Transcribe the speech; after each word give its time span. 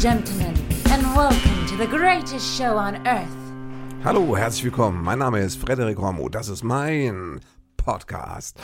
Gentlemen, 0.00 0.56
and 0.90 1.02
welcome 1.14 1.66
to 1.66 1.76
the 1.76 1.86
greatest 1.86 2.56
show 2.56 2.78
on 2.78 3.06
earth. 3.06 3.28
Hallo, 4.02 4.34
herzlich 4.34 4.64
willkommen. 4.64 5.04
Mein 5.04 5.18
Name 5.18 5.40
ist 5.40 5.56
Frederik 5.56 5.98
Romo. 5.98 6.30
Das 6.30 6.48
ist 6.48 6.64
mein 6.64 7.40
Podcast. 7.76 8.58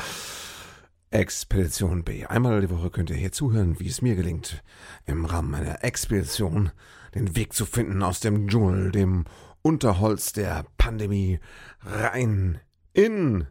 Expedition 1.10 2.04
B. 2.04 2.24
Einmal 2.24 2.62
die 2.62 2.70
Woche 2.70 2.88
könnt 2.88 3.10
ihr 3.10 3.16
hier 3.16 3.32
zuhören, 3.32 3.78
wie 3.78 3.88
es 3.88 4.00
mir 4.00 4.16
gelingt, 4.16 4.62
im 5.04 5.26
Rahmen 5.26 5.50
meiner 5.50 5.84
Expedition 5.84 6.70
den 7.14 7.36
Weg 7.36 7.52
zu 7.52 7.66
finden 7.66 8.02
aus 8.02 8.20
dem 8.20 8.48
Dschungel, 8.48 8.90
dem 8.90 9.26
Unterholz 9.60 10.32
der 10.32 10.64
Pandemie, 10.78 11.38
rein 11.82 12.60
in 12.94 13.46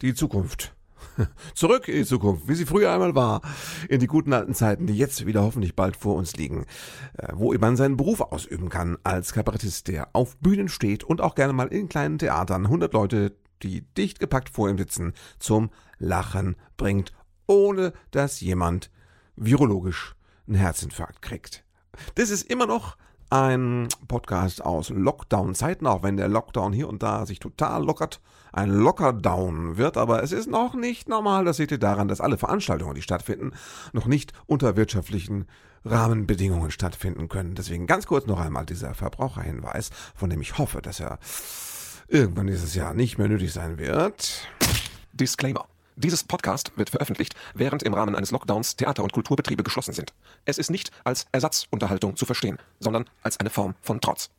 die 0.00 0.14
Zukunft. 0.14 0.77
Zurück 1.54 1.88
in 1.88 1.96
die 1.96 2.04
Zukunft, 2.04 2.48
wie 2.48 2.54
sie 2.54 2.66
früher 2.66 2.92
einmal 2.92 3.14
war, 3.14 3.42
in 3.88 4.00
die 4.00 4.06
guten 4.06 4.32
alten 4.32 4.54
Zeiten, 4.54 4.86
die 4.86 4.96
jetzt 4.96 5.26
wieder 5.26 5.42
hoffentlich 5.42 5.74
bald 5.74 5.96
vor 5.96 6.14
uns 6.14 6.36
liegen, 6.36 6.66
äh, 7.14 7.32
wo 7.34 7.52
man 7.54 7.76
seinen 7.76 7.96
Beruf 7.96 8.20
ausüben 8.20 8.68
kann 8.68 8.98
als 9.04 9.32
Kabarettist, 9.32 9.88
der 9.88 10.08
auf 10.14 10.36
Bühnen 10.38 10.68
steht 10.68 11.04
und 11.04 11.20
auch 11.20 11.34
gerne 11.34 11.52
mal 11.52 11.68
in 11.68 11.88
kleinen 11.88 12.18
Theatern 12.18 12.66
100 12.66 12.92
Leute, 12.92 13.36
die 13.62 13.82
dicht 13.82 14.20
gepackt 14.20 14.50
vor 14.50 14.68
ihm 14.68 14.78
sitzen, 14.78 15.12
zum 15.38 15.70
Lachen 15.98 16.56
bringt, 16.76 17.12
ohne 17.46 17.92
dass 18.10 18.40
jemand 18.40 18.90
virologisch 19.36 20.14
einen 20.46 20.56
Herzinfarkt 20.56 21.22
kriegt. 21.22 21.64
Das 22.14 22.30
ist 22.30 22.48
immer 22.48 22.66
noch 22.66 22.96
ein 23.30 23.88
Podcast 24.06 24.64
aus 24.64 24.90
Lockdown-Zeiten, 24.90 25.86
auch 25.86 26.02
wenn 26.02 26.16
der 26.16 26.28
Lockdown 26.28 26.72
hier 26.72 26.88
und 26.88 27.02
da 27.02 27.26
sich 27.26 27.38
total 27.38 27.84
lockert, 27.84 28.20
ein 28.52 28.70
Lockerdown 28.70 29.76
wird, 29.76 29.96
aber 29.96 30.22
es 30.22 30.32
ist 30.32 30.48
noch 30.48 30.74
nicht 30.74 31.08
normal, 31.08 31.44
das 31.44 31.58
seht 31.58 31.70
ihr 31.70 31.78
daran, 31.78 32.08
dass 32.08 32.20
alle 32.20 32.38
Veranstaltungen, 32.38 32.94
die 32.94 33.02
stattfinden, 33.02 33.52
noch 33.92 34.06
nicht 34.06 34.32
unter 34.46 34.76
wirtschaftlichen 34.76 35.46
Rahmenbedingungen 35.84 36.70
stattfinden 36.70 37.28
können. 37.28 37.54
Deswegen 37.54 37.86
ganz 37.86 38.06
kurz 38.06 38.26
noch 38.26 38.40
einmal 38.40 38.66
dieser 38.66 38.94
Verbraucherhinweis, 38.94 39.90
von 40.14 40.30
dem 40.30 40.40
ich 40.40 40.58
hoffe, 40.58 40.82
dass 40.82 41.00
er 41.00 41.18
irgendwann 42.08 42.46
dieses 42.46 42.74
Jahr 42.74 42.94
nicht 42.94 43.18
mehr 43.18 43.28
nötig 43.28 43.52
sein 43.52 43.78
wird. 43.78 44.48
Disclaimer. 45.12 45.66
Dieses 45.98 46.22
Podcast 46.22 46.70
wird 46.76 46.90
veröffentlicht, 46.90 47.34
während 47.54 47.82
im 47.82 47.92
Rahmen 47.92 48.14
eines 48.14 48.30
Lockdowns 48.30 48.76
Theater- 48.76 49.02
und 49.02 49.12
Kulturbetriebe 49.12 49.64
geschlossen 49.64 49.92
sind. 49.92 50.14
Es 50.44 50.56
ist 50.56 50.70
nicht 50.70 50.92
als 51.02 51.26
Ersatzunterhaltung 51.32 52.14
zu 52.14 52.24
verstehen, 52.24 52.58
sondern 52.78 53.06
als 53.24 53.40
eine 53.40 53.50
Form 53.50 53.74
von 53.82 54.00
Trotz. 54.00 54.30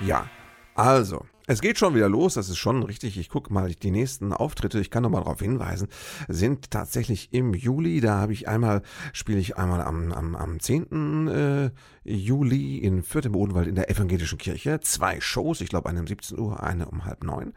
Ja, 0.00 0.28
also, 0.74 1.24
es 1.46 1.60
geht 1.60 1.78
schon 1.78 1.94
wieder 1.94 2.08
los, 2.08 2.34
das 2.34 2.48
ist 2.48 2.58
schon 2.58 2.82
richtig. 2.82 3.16
Ich 3.16 3.28
gucke 3.28 3.52
mal 3.52 3.72
die 3.72 3.92
nächsten 3.92 4.32
Auftritte, 4.32 4.80
ich 4.80 4.90
kann 4.90 5.04
noch 5.04 5.10
mal 5.10 5.20
darauf 5.20 5.38
hinweisen, 5.38 5.86
sind 6.26 6.72
tatsächlich 6.72 7.32
im 7.32 7.54
Juli. 7.54 8.00
Da 8.00 8.16
habe 8.16 8.32
ich 8.32 8.48
einmal, 8.48 8.82
spiele 9.12 9.38
ich 9.38 9.56
einmal 9.56 9.82
am, 9.82 10.10
am, 10.10 10.34
am 10.34 10.58
10. 10.58 11.28
Äh, 11.28 11.70
Juli 12.02 12.78
in 12.78 13.04
Fürth 13.04 13.26
im 13.26 13.36
Odenwald 13.36 13.68
in 13.68 13.76
der 13.76 13.88
Evangelischen 13.88 14.38
Kirche. 14.38 14.80
Zwei 14.80 15.20
Shows, 15.20 15.60
ich 15.60 15.68
glaube 15.68 15.88
eine 15.88 16.00
um 16.00 16.08
17 16.08 16.40
Uhr, 16.40 16.60
eine 16.60 16.88
um 16.88 17.04
halb 17.04 17.22
neun 17.22 17.52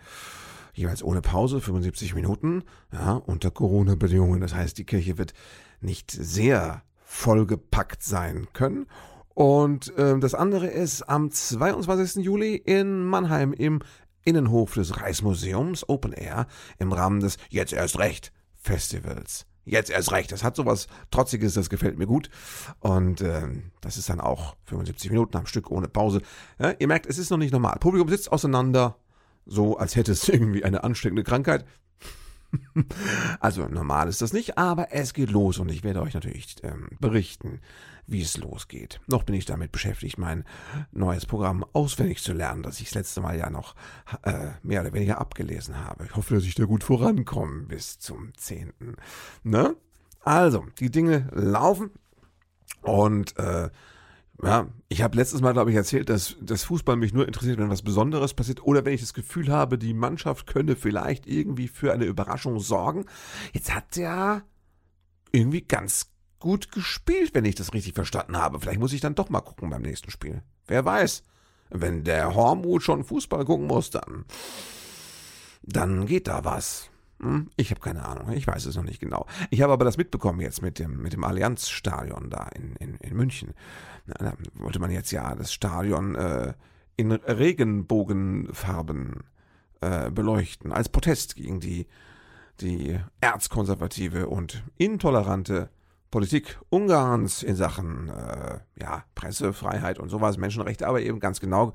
jeweils 0.76 1.04
ohne 1.04 1.22
Pause, 1.22 1.62
75 1.62 2.14
Minuten, 2.16 2.64
ja, 2.92 3.14
unter 3.14 3.52
Corona-Bedingungen. 3.52 4.42
Das 4.42 4.54
heißt, 4.54 4.78
die 4.78 4.86
Kirche 4.86 5.18
wird 5.18 5.34
nicht 5.82 6.12
sehr 6.12 6.84
vollgepackt 7.04 8.04
sein 8.04 8.48
können. 8.54 8.86
Und 9.34 9.94
ähm, 9.98 10.22
das 10.22 10.34
andere 10.34 10.68
ist 10.68 11.04
am 11.04 11.32
22. 11.32 12.24
Juli 12.24 12.56
in 12.56 13.04
Mannheim 13.04 13.54
im 13.54 13.82
Innenhof 14.24 14.74
des 14.74 15.00
Reichsmuseums 15.00 15.88
Open 15.88 16.14
Air 16.14 16.48
im 16.80 16.92
Rahmen 16.92 17.20
des 17.20 17.38
Jetzt 17.50 17.74
erst 17.74 18.00
recht 18.00 18.32
Festivals. 18.56 19.46
Jetzt 19.66 19.90
erst 19.90 20.12
recht. 20.12 20.32
Das 20.32 20.44
hat 20.44 20.56
sowas 20.56 20.88
Trotziges, 21.12 21.56
das 21.56 21.70
gefällt 21.70 21.98
mir 21.98 22.06
gut. 22.06 22.30
Und 22.80 23.22
ähm, 23.22 23.72
das 23.82 23.98
ist 23.98 24.10
dann 24.10 24.22
auch 24.22 24.56
75 24.66 25.10
Minuten 25.10 25.38
am 25.38 25.48
Stück 25.48 25.72
ohne 25.72 25.88
Pause. 25.88 26.22
Ja, 26.60 26.74
ihr 26.78 26.88
merkt, 26.88 27.08
es 27.08 27.18
ist 27.18 27.32
noch 27.32 27.38
nicht 27.38 27.52
normal. 27.52 27.78
Publikum 27.80 28.08
sitzt 28.08 28.32
auseinander, 28.32 28.98
so 29.46 29.78
als 29.78 29.96
hätte 29.96 30.12
es 30.12 30.28
irgendwie 30.30 30.64
eine 30.64 30.84
ansteckende 30.84 31.24
Krankheit. 31.24 31.66
also 33.40 33.68
normal 33.68 34.08
ist 34.08 34.22
das 34.22 34.34
nicht, 34.34 34.58
aber 34.58 34.94
es 34.94 35.14
geht 35.14 35.32
los 35.32 35.60
und 35.60 35.70
ich 35.70 35.84
werde 35.84 36.02
euch 36.02 36.14
natürlich 36.14 36.56
ähm, 36.64 36.88
berichten, 37.00 37.60
wie 38.08 38.22
es 38.22 38.38
losgeht. 38.38 39.02
Noch 39.08 39.24
bin 39.24 39.36
ich 39.36 39.46
damit 39.46 39.72
beschäftigt, 39.72 40.18
mein 40.18 40.46
neues 40.92 41.26
Programm 41.26 41.66
auswendig 41.74 42.22
zu 42.22 42.34
lernen, 42.34 42.64
das 42.64 42.80
ich 42.80 42.90
das 42.90 42.96
letzte 42.96 43.22
Mal 43.22 43.38
ja 43.38 43.50
noch 43.50 43.76
äh, 44.24 44.52
mehr 44.64 44.82
oder 44.82 44.94
weniger 44.94 45.20
abgelesen 45.20 45.78
habe. 45.78 46.06
Ich 46.06 46.16
hoffe, 46.16 46.36
dass 46.36 46.44
ich 46.44 46.56
da 46.56 46.66
gut 46.66 46.84
vorankomme 46.84 47.64
bis 47.64 48.00
zum 48.00 48.34
10. 48.36 48.74
Ne? 49.44 49.76
Also, 50.24 50.66
die 50.80 50.92
Dinge 50.92 51.30
laufen 51.34 51.92
und 52.82 53.38
äh, 53.38 53.70
ja, 54.44 54.68
ich 54.90 55.02
habe 55.02 55.16
letztes 55.16 55.42
Mal, 55.42 55.54
glaube 55.54 55.72
ich, 55.72 55.78
erzählt, 55.78 56.10
dass 56.10 56.36
das 56.42 56.64
Fußball 56.66 56.96
mich 56.96 57.14
nur 57.14 57.26
interessiert, 57.26 57.58
wenn 57.58 57.70
was 57.70 57.82
Besonderes 57.82 58.34
passiert 58.34 58.64
oder 58.64 58.86
wenn 58.86 58.94
ich 58.94 59.02
das 59.02 59.14
Gefühl 59.14 59.50
habe, 59.50 59.78
die 59.78 59.94
Mannschaft 59.94 60.48
könne 60.48 60.76
vielleicht 60.76 61.26
irgendwie 61.26 61.68
für 61.68 61.94
eine 61.94 62.06
Überraschung 62.06 62.60
sorgen. 62.60 63.06
Jetzt 63.54 63.74
hat 63.74 63.98
er 63.98 64.44
irgendwie 65.32 65.62
ganz 65.62 66.12
gut 66.40 66.72
gespielt, 66.72 67.34
wenn 67.34 67.46
ich 67.46 67.56
das 67.56 67.74
richtig 67.74 67.94
verstanden 67.94 68.38
habe. 68.38 68.60
Vielleicht 68.60 68.80
muss 68.80 68.94
ich 68.94 69.02
dann 69.02 69.16
doch 69.16 69.30
mal 69.30 69.42
gucken 69.42 69.70
beim 69.70 69.82
nächsten 69.82 70.12
Spiel. 70.12 70.44
Wer 70.68 70.84
weiß. 70.84 71.24
Wenn 71.70 72.04
der 72.04 72.36
Hormut 72.36 72.84
schon 72.84 73.04
Fußball 73.04 73.46
gucken 73.46 73.68
muss, 73.68 73.90
dann, 73.90 74.26
dann 75.64 76.06
geht 76.06 76.28
da 76.28 76.46
was. 76.46 76.90
Hm? 77.20 77.50
Ich 77.56 77.72
habe 77.72 77.82
keine 77.82 78.06
Ahnung, 78.06 78.32
ich 78.34 78.46
weiß 78.46 78.66
es 78.66 78.76
noch 78.76 78.84
nicht 78.84 79.00
genau. 79.00 79.26
Ich 79.50 79.62
habe 79.62 79.74
aber 79.74 79.86
das 79.86 79.98
mitbekommen 79.98 80.42
jetzt 80.42 80.62
mit 80.62 80.78
dem, 80.80 81.02
mit 81.02 81.14
dem 81.14 81.24
Allianzstadion 81.24 82.30
da 82.30 82.50
in, 82.56 82.76
in, 82.76 82.96
in 82.96 83.16
München. 83.16 83.54
Da 84.06 84.34
wollte 84.56 84.80
man 84.80 84.92
jetzt 84.92 85.12
ja 85.12 85.34
das 85.36 85.54
Stadion 85.54 86.16
äh, 86.16 86.54
in 86.98 87.12
Regenbogenfarben 87.12 89.24
äh, 89.82 90.10
beleuchten, 90.12 90.72
als 90.72 90.90
Protest 90.90 91.36
gegen 91.36 91.60
die, 91.60 91.88
die 92.62 93.00
erzkonservative 93.22 94.28
und 94.28 94.64
intolerante 94.78 95.70
Politik 96.12 96.60
Ungarns 96.70 97.44
in 97.44 97.56
Sachen 97.56 98.10
äh, 98.10 98.60
ja, 98.80 99.04
Pressefreiheit 99.16 100.00
und 100.00 100.10
sowas, 100.10 100.38
Menschenrechte, 100.38 100.88
aber 100.88 101.02
eben 101.02 101.20
ganz 101.20 101.40
genau 101.40 101.74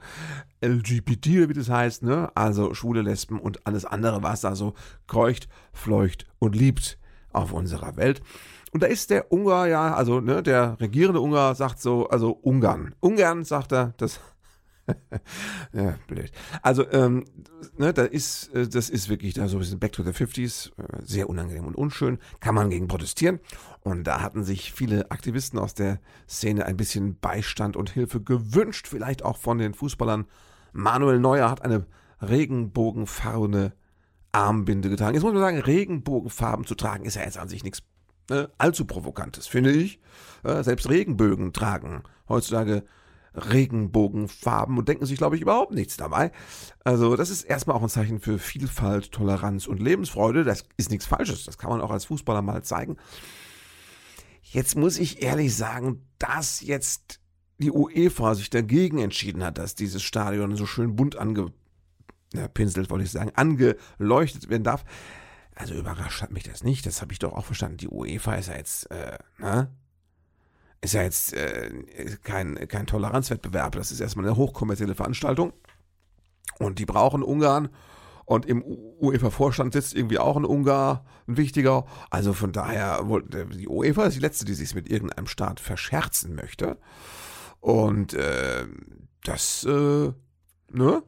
LGBT, 0.63 1.49
wie 1.49 1.53
das 1.53 1.69
heißt, 1.69 2.03
ne? 2.03 2.31
Also 2.35 2.75
schwule 2.75 3.03
Lesben 3.03 3.39
und 3.39 3.67
alles 3.67 3.85
andere, 3.85 4.23
was 4.23 4.41
da 4.41 4.55
so 4.55 4.75
kreucht, 5.07 5.49
fleucht 5.73 6.27
und 6.39 6.57
liebt 6.57 6.99
auf 7.33 7.53
unserer 7.53 7.97
Welt. 7.97 8.23
Und 8.73 8.83
da 8.83 8.87
ist 8.87 9.11
der 9.11 9.33
Ungar, 9.33 9.67
ja, 9.67 9.95
also 9.95 10.21
ne, 10.21 10.43
der 10.43 10.79
regierende 10.81 11.21
Ungar 11.21 11.55
sagt 11.55 11.81
so, 11.81 12.09
also 12.09 12.31
Ungarn. 12.31 12.95
Ungarn 13.01 13.45
sagt 13.45 13.73
er, 13.73 13.95
das 13.97 14.21
ja, 15.73 15.97
blöd. 16.07 16.31
Also, 16.63 16.91
ähm, 16.91 17.25
ne, 17.77 17.93
da 17.93 18.05
ist, 18.05 18.55
äh, 18.55 18.69
das 18.69 18.91
ist 18.91 19.09
wirklich 19.09 19.35
da 19.35 19.49
so 19.49 19.57
ein 19.57 19.61
bisschen 19.61 19.79
Back 19.79 19.93
to 19.93 20.03
the 20.03 20.11
50s, 20.11 20.71
äh, 20.79 21.03
sehr 21.05 21.29
unangenehm 21.29 21.67
und 21.67 21.75
unschön, 21.75 22.19
kann 22.41 22.55
man 22.55 22.71
gegen 22.71 22.89
protestieren. 22.89 23.41
Und 23.83 24.05
da 24.05 24.21
hatten 24.21 24.45
sich 24.45 24.73
viele 24.73 25.11
Aktivisten 25.11 25.59
aus 25.59 25.75
der 25.75 26.01
Szene 26.29 26.67
ein 26.67 26.77
bisschen 26.77 27.19
Beistand 27.19 27.77
und 27.77 27.91
Hilfe 27.91 28.21
gewünscht, 28.21 28.87
vielleicht 28.87 29.25
auch 29.25 29.39
von 29.39 29.59
den 29.59 29.75
Fußballern. 29.75 30.27
Manuel 30.73 31.19
Neuer 31.19 31.51
hat 31.51 31.63
eine 31.63 31.87
regenbogenfarbene 32.21 33.73
Armbinde 34.33 34.91
getragen. 34.91 35.15
Jetzt 35.15 35.25
muss 35.25 35.33
man 35.33 35.43
sagen, 35.43 35.59
Regenbogenfarben 35.59 36.67
zu 36.67 36.75
tragen 36.75 37.05
ist 37.05 37.17
ja 37.17 37.23
jetzt 37.23 37.39
an 37.39 37.49
sich 37.49 37.65
nichts 37.65 37.83
äh, 38.31 38.47
allzu 38.59 38.85
provokantes, 38.85 39.47
finde 39.47 39.73
ich. 39.73 40.01
Äh, 40.45 40.63
selbst 40.63 40.89
Regenbögen 40.89 41.53
tragen 41.53 42.03
heutzutage 42.29 42.85
Regenbogenfarben 43.35 44.77
und 44.79 44.89
denken 44.89 45.07
sich, 45.07 45.19
glaube 45.19 45.37
ich, 45.37 45.43
überhaupt 45.43 45.73
nichts 45.73 45.97
dabei. 45.97 46.33
Also 46.85 47.17
das 47.17 47.31
ist 47.31 47.43
erstmal 47.43 47.77
auch 47.77 47.83
ein 47.83 47.89
Zeichen 47.89 48.21
für 48.21 48.39
Vielfalt, 48.39 49.13
Toleranz 49.13 49.67
und 49.67 49.81
Lebensfreude. 49.81 50.45
Das 50.45 50.65
ist 50.77 50.91
nichts 50.91 51.07
Falsches. 51.07 51.45
Das 51.45 51.59
kann 51.59 51.71
man 51.71 51.81
auch 51.81 51.91
als 51.91 52.07
Fußballer 52.07 52.43
mal 52.43 52.63
zeigen. 52.63 52.97
Jetzt 54.43 54.77
muss 54.77 54.99
ich 54.99 55.23
ehrlich 55.23 55.55
sagen, 55.55 56.07
dass 56.19 56.61
jetzt 56.61 57.21
die 57.59 57.71
UEFA 57.71 58.35
sich 58.35 58.51
dagegen 58.51 58.99
entschieden 58.99 59.45
hat, 59.45 59.59
dass 59.59 59.75
dieses 59.75 60.03
Stadion 60.03 60.57
so 60.57 60.67
schön 60.67 60.97
bunt 60.97 61.17
angepinselt, 61.17 62.87
ja, 62.87 62.91
wollte 62.91 63.05
ich 63.05 63.11
sagen, 63.11 63.33
angeleuchtet 63.35 64.49
werden 64.49 64.65
darf. 64.65 64.85
Also 65.55 65.75
überrascht 65.75 66.23
hat 66.23 66.33
mich 66.33 66.45
das 66.45 66.65
nicht. 66.65 66.87
Das 66.87 67.03
habe 67.03 67.13
ich 67.13 67.19
doch 67.19 67.35
auch 67.35 67.45
verstanden. 67.45 67.77
Die 67.77 67.89
UEFA 67.89 68.35
ist 68.37 68.49
ja 68.49 68.57
jetzt, 68.57 68.91
äh, 68.91 69.19
ne? 69.39 69.71
Ist 70.81 70.95
ja 70.95 71.03
jetzt 71.03 71.35
äh, 71.35 71.71
kein, 72.23 72.69
kein 72.69 72.87
Toleranzwettbewerb. 72.87 73.75
Das 73.77 73.93
ist 73.93 74.01
erstmal 74.01 74.27
eine 74.27 74.37
hochkommerzielle 74.37 74.95
Veranstaltung. 74.95 75.53
Und 76.59 76.79
die 76.79 76.87
brauchen 76.87 77.23
Ungarn. 77.23 77.69
Und 78.25 78.47
im 78.47 78.63
UEFA-Vorstand 78.63 79.73
sitzt 79.73 79.95
irgendwie 79.95 80.19
auch 80.19 80.37
ein 80.37 80.45
Ungar, 80.45 81.05
ein 81.27 81.37
wichtiger. 81.37 81.85
Also 82.11 82.33
von 82.33 82.53
daher, 82.53 83.05
die 83.53 83.69
UEFA 83.69 84.05
ist 84.05 84.15
die 84.15 84.21
letzte, 84.21 84.45
die 84.45 84.55
sich 84.55 84.75
mit 84.75 84.89
irgendeinem 84.89 85.27
Staat 85.27 85.59
verscherzen 85.59 86.35
möchte. 86.35 86.79
Und 87.59 88.15
äh, 88.15 88.67
das, 89.25 89.65
äh, 89.65 90.13
ne? 90.71 91.03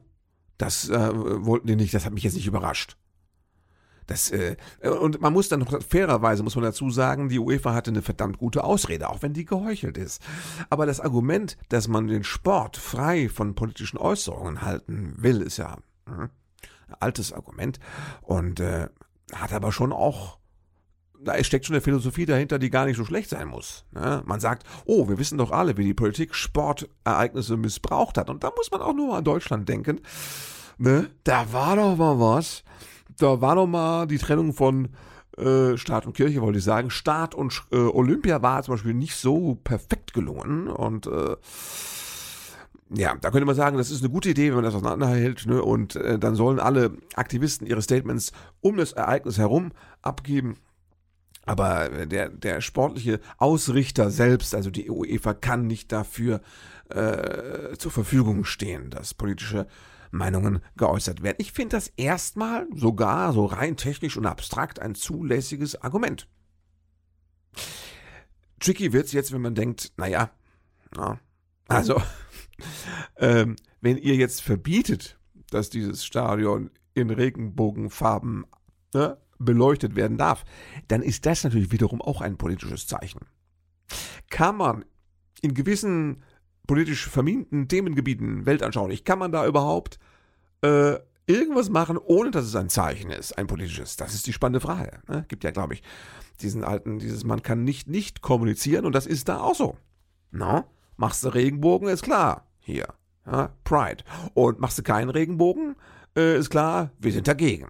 Das 0.57 0.89
äh, 0.89 1.45
wollten 1.45 1.67
die 1.67 1.75
nicht, 1.75 1.93
das 1.93 2.05
hat 2.05 2.13
mich 2.13 2.23
jetzt 2.23 2.35
nicht 2.35 2.47
überrascht. 2.47 2.97
Das, 4.07 4.31
äh, 4.31 4.55
und 4.81 5.21
man 5.21 5.33
muss 5.33 5.49
dann 5.49 5.61
noch 5.61 5.81
fairerweise, 5.81 6.43
muss 6.43 6.55
man 6.55 6.65
dazu 6.65 6.89
sagen, 6.89 7.29
die 7.29 7.39
UEFA 7.39 7.73
hatte 7.73 7.91
eine 7.91 8.01
verdammt 8.01 8.37
gute 8.37 8.63
Ausrede, 8.63 9.09
auch 9.09 9.21
wenn 9.21 9.33
die 9.33 9.45
geheuchelt 9.45 9.97
ist. 9.97 10.21
Aber 10.69 10.85
das 10.85 10.99
Argument, 10.99 11.57
dass 11.69 11.87
man 11.87 12.07
den 12.07 12.23
Sport 12.23 12.77
frei 12.77 13.29
von 13.29 13.55
politischen 13.55 13.97
Äußerungen 13.97 14.61
halten 14.61 15.13
will, 15.17 15.41
ist 15.41 15.57
ja 15.57 15.77
hm, 16.07 16.29
ein 16.87 16.95
altes 16.99 17.33
Argument 17.33 17.79
und 18.21 18.59
äh, 18.59 18.87
hat 19.33 19.53
aber 19.53 19.71
schon 19.71 19.93
auch 19.93 20.37
da 21.23 21.41
steckt 21.43 21.65
schon 21.65 21.75
eine 21.75 21.81
Philosophie 21.81 22.25
dahinter, 22.25 22.59
die 22.59 22.69
gar 22.69 22.85
nicht 22.85 22.97
so 22.97 23.05
schlecht 23.05 23.29
sein 23.29 23.47
muss. 23.47 23.85
Ne? 23.91 24.21
Man 24.25 24.39
sagt, 24.39 24.67
oh, 24.85 25.07
wir 25.07 25.17
wissen 25.17 25.37
doch 25.37 25.51
alle, 25.51 25.77
wie 25.77 25.85
die 25.85 25.93
Politik 25.93 26.35
Sportereignisse 26.35 27.57
missbraucht 27.57 28.17
hat. 28.17 28.29
Und 28.29 28.43
da 28.43 28.51
muss 28.55 28.71
man 28.71 28.81
auch 28.81 28.93
nur 28.93 29.15
an 29.15 29.23
Deutschland 29.23 29.69
denken. 29.69 30.01
Ne? 30.77 31.09
Da 31.23 31.51
war 31.53 31.75
doch 31.75 31.95
mal 31.95 32.19
was 32.19 32.63
da 33.17 33.41
war 33.41 33.55
noch 33.55 33.67
mal 33.67 34.07
die 34.07 34.17
Trennung 34.17 34.53
von 34.53 34.89
äh, 35.37 35.77
Staat 35.77 36.05
und 36.05 36.13
Kirche, 36.13 36.41
wollte 36.41 36.59
ich 36.59 36.63
sagen. 36.63 36.89
Staat 36.89 37.35
und 37.35 37.63
äh, 37.71 37.77
Olympia 37.77 38.41
war 38.41 38.63
zum 38.63 38.75
Beispiel 38.75 38.93
nicht 38.93 39.15
so 39.15 39.55
perfekt 39.63 40.13
gelungen 40.13 40.67
und 40.67 41.07
äh, 41.07 41.35
ja, 42.95 43.15
da 43.19 43.31
könnte 43.31 43.45
man 43.45 43.55
sagen, 43.55 43.77
das 43.77 43.89
ist 43.89 44.03
eine 44.03 44.11
gute 44.11 44.29
Idee, 44.29 44.49
wenn 44.49 44.55
man 44.55 44.65
das 44.65 44.75
auseinanderhält, 44.75 45.47
ne? 45.47 45.63
Und 45.63 45.95
äh, 45.95 46.19
dann 46.19 46.35
sollen 46.35 46.59
alle 46.59 46.91
Aktivisten 47.15 47.65
ihre 47.65 47.81
Statements 47.81 48.31
um 48.61 48.77
das 48.77 48.93
Ereignis 48.93 49.39
herum 49.39 49.71
abgeben. 50.03 50.57
Aber 51.45 51.89
der, 52.05 52.29
der 52.29 52.61
sportliche 52.61 53.19
Ausrichter 53.37 54.11
selbst, 54.11 54.53
also 54.55 54.69
die 54.69 54.89
UEFA, 54.89 55.33
kann 55.33 55.67
nicht 55.67 55.91
dafür 55.91 56.41
äh, 56.89 57.75
zur 57.77 57.91
Verfügung 57.91 58.45
stehen, 58.45 58.89
dass 58.91 59.13
politische 59.13 59.67
Meinungen 60.13 60.61
geäußert 60.77 61.23
werden. 61.23 61.37
Ich 61.39 61.51
finde 61.51 61.75
das 61.75 61.87
erstmal 61.97 62.67
sogar 62.73 63.33
so 63.33 63.45
rein 63.45 63.77
technisch 63.77 64.15
und 64.15 64.25
abstrakt 64.25 64.79
ein 64.79 64.95
zulässiges 64.95 65.81
Argument. 65.81 66.27
Tricky 68.59 68.93
wird 68.93 69.07
es 69.07 69.11
jetzt, 69.11 69.33
wenn 69.33 69.41
man 69.41 69.55
denkt, 69.55 69.91
naja, 69.97 70.31
na, 70.95 71.19
also, 71.67 72.01
ähm, 73.17 73.55
wenn 73.81 73.97
ihr 73.97 74.15
jetzt 74.15 74.41
verbietet, 74.41 75.19
dass 75.49 75.69
dieses 75.69 76.05
Stadion 76.05 76.69
in 76.93 77.09
Regenbogenfarben 77.09 78.45
ne, 78.93 79.17
beleuchtet 79.39 79.95
werden 79.95 80.17
darf, 80.17 80.45
dann 80.87 81.01
ist 81.01 81.25
das 81.25 81.43
natürlich 81.43 81.71
wiederum 81.71 82.01
auch 82.01 82.21
ein 82.21 82.37
politisches 82.37 82.87
Zeichen. 82.87 83.21
Kann 84.29 84.57
man 84.57 84.85
in 85.41 85.53
gewissen 85.53 86.23
politisch 86.67 87.07
verminten 87.07 87.67
Themengebieten 87.67 88.45
weltanschaulich, 88.45 89.03
kann 89.03 89.19
man 89.19 89.31
da 89.31 89.45
überhaupt 89.45 89.99
äh, 90.61 90.97
irgendwas 91.27 91.69
machen, 91.69 91.97
ohne 91.97 92.31
dass 92.31 92.45
es 92.45 92.55
ein 92.55 92.69
Zeichen 92.69 93.11
ist, 93.11 93.37
ein 93.37 93.47
politisches? 93.47 93.97
Das 93.97 94.13
ist 94.13 94.27
die 94.27 94.33
spannende 94.33 94.59
Frage. 94.59 94.99
Ne? 95.07 95.25
Gibt 95.27 95.43
ja, 95.43 95.51
glaube 95.51 95.73
ich, 95.75 95.83
diesen 96.41 96.63
alten, 96.63 96.99
dieses 96.99 97.23
man 97.23 97.41
kann 97.41 97.63
nicht 97.63 97.87
nicht 97.87 98.21
kommunizieren 98.21 98.85
und 98.85 98.93
das 98.93 99.05
ist 99.05 99.29
da 99.29 99.39
auch 99.39 99.55
so. 99.55 99.77
No? 100.31 100.65
Machst 100.97 101.23
du 101.23 101.29
Regenbogen, 101.29 101.87
ist 101.89 102.03
klar. 102.03 102.47
Hier. 102.59 102.87
Ja? 103.25 103.51
Pride. 103.63 104.03
Und 104.33 104.59
machst 104.59 104.77
du 104.77 104.83
keinen 104.83 105.09
Regenbogen, 105.09 105.75
äh, 106.15 106.37
ist 106.37 106.49
klar, 106.49 106.91
wir 106.99 107.11
sind 107.11 107.27
dagegen. 107.27 107.67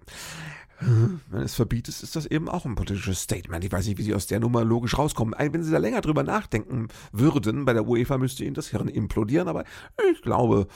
Wenn 0.80 1.42
es 1.42 1.54
verbietet, 1.54 2.02
ist 2.02 2.16
das 2.16 2.26
eben 2.26 2.48
auch 2.48 2.64
ein 2.64 2.74
politisches 2.74 3.20
Statement. 3.20 3.64
Ich 3.64 3.72
weiß 3.72 3.86
nicht, 3.86 3.98
wie 3.98 4.02
Sie 4.02 4.14
aus 4.14 4.26
der 4.26 4.40
Nummer 4.40 4.64
logisch 4.64 4.98
rauskommen. 4.98 5.34
Wenn 5.38 5.62
Sie 5.62 5.70
da 5.70 5.78
länger 5.78 6.00
drüber 6.00 6.22
nachdenken 6.22 6.88
würden, 7.12 7.64
bei 7.64 7.72
der 7.72 7.86
UEFA 7.86 8.18
müsste 8.18 8.44
Ihnen 8.44 8.54
das 8.54 8.68
Hirn 8.68 8.88
implodieren, 8.88 9.48
aber 9.48 9.64
ich 10.12 10.22
glaube, 10.22 10.66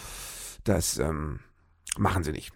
das 0.64 0.98
ähm, 0.98 1.40
machen 1.98 2.22
Sie 2.22 2.32
nicht. 2.32 2.52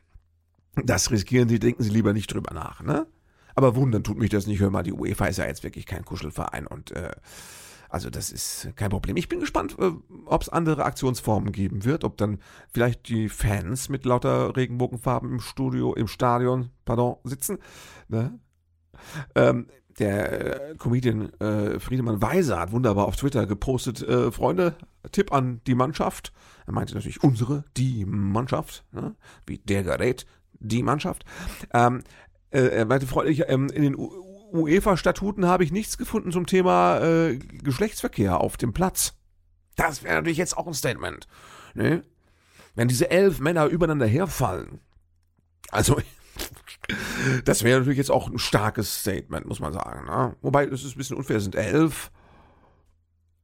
Das 0.77 1.11
riskieren 1.11 1.49
Sie, 1.49 1.59
denken 1.59 1.83
Sie 1.83 1.91
lieber 1.91 2.13
nicht 2.13 2.33
drüber 2.33 2.55
nach, 2.55 2.83
ne? 2.83 3.07
Aber 3.55 3.77
wundern 3.77 4.03
tut 4.03 4.19
mich 4.19 4.31
das 4.31 4.47
nicht. 4.47 4.61
Hör 4.61 4.71
mal, 4.71 4.83
die 4.83 4.95
UEFA 4.95 5.27
ist 5.27 5.37
ja 5.37 5.47
jetzt 5.47 5.63
wirklich 5.63 5.85
kein 5.85 6.05
Kuschelverein 6.07 6.67
und 6.67 6.93
äh, 6.93 7.13
also 7.93 8.09
das 8.09 8.33
ist 8.33 8.71
kein 8.77 8.89
Problem. 8.89 9.19
Ich 9.19 9.29
bin 9.29 9.39
gespannt, 9.39 9.77
äh, 9.79 9.93
ob 10.25 10.41
es 10.41 10.49
andere 10.49 10.85
Aktionsformen 10.85 11.53
geben 11.53 11.85
wird, 11.85 12.05
ob 12.05 12.17
dann 12.17 12.39
vielleicht 12.73 13.09
die 13.09 13.29
Fans 13.29 13.91
mit 13.91 14.07
lauter 14.07 14.57
Regenbogenfarben 14.57 15.31
im 15.31 15.41
Studio, 15.41 15.93
im 15.93 16.09
Stadion, 16.09 16.71
pardon, 16.87 17.17
sitzen. 17.25 17.59
Ne? 18.09 18.39
Ähm, 19.35 19.67
der 19.99 20.71
äh, 20.71 20.75
Comedian 20.77 21.35
äh, 21.35 21.79
Friedemann 21.79 22.23
Weiser 22.23 22.61
hat 22.61 22.73
wunderbar 22.73 23.07
auf 23.07 23.17
Twitter 23.17 23.47
gepostet, 23.47 24.01
äh, 24.01 24.33
Freunde, 24.33 24.75
Tipp 25.13 25.31
an 25.31 25.61
die 25.67 25.75
Mannschaft. 25.75 26.33
Er 26.67 26.73
meinte 26.73 26.95
natürlich 26.95 27.23
unsere, 27.23 27.65
die 27.77 28.07
Mannschaft, 28.07 28.87
ne? 28.93 29.17
wie 29.47 29.59
der 29.59 29.83
Gerät, 29.83 30.25
die 30.61 30.83
Mannschaft. 30.83 31.27
Ähm, 31.75 32.05
äh, 32.53 32.61
er 32.61 32.87
meinte, 32.87 33.07
Freunde, 33.07 33.33
ich, 33.33 33.49
ähm, 33.49 33.69
in 33.69 33.83
den 33.83 33.97
UEFA-Statuten 34.53 35.47
habe 35.47 35.65
ich 35.65 35.73
nichts 35.73 35.99
gefunden 35.99 36.33
zum 36.33 36.47
Thema 36.47 37.01
äh, 37.01 37.37
Geschlechtsverkehr 37.37 38.41
auf 38.41 38.57
dem 38.57 38.73
Platz. 38.73 39.15
Das 39.77 40.03
wäre 40.03 40.15
natürlich 40.15 40.39
jetzt 40.39 40.57
auch 40.57 40.67
ein 40.67 40.75
Statement. 40.75 41.27
Ne? 41.75 42.03
Wenn 42.75 42.89
diese 42.89 43.11
elf 43.11 43.41
Männer 43.41 43.67
übereinander 43.67 44.07
herfallen. 44.07 44.81
Also, 45.71 46.01
das 47.45 47.63
wäre 47.65 47.79
natürlich 47.79 47.99
jetzt 47.99 48.11
auch 48.11 48.29
ein 48.29 48.39
starkes 48.39 49.01
Statement, 49.01 49.47
muss 49.47 49.61
man 49.61 49.73
sagen. 49.73 50.07
Ne? 50.07 50.37
Wobei, 50.43 50.67
das 50.67 50.85
ist 50.85 50.95
ein 50.95 50.99
bisschen 50.99 51.17
unfair, 51.17 51.37
es 51.37 51.45
sind 51.45 51.55
elf. 51.55 52.11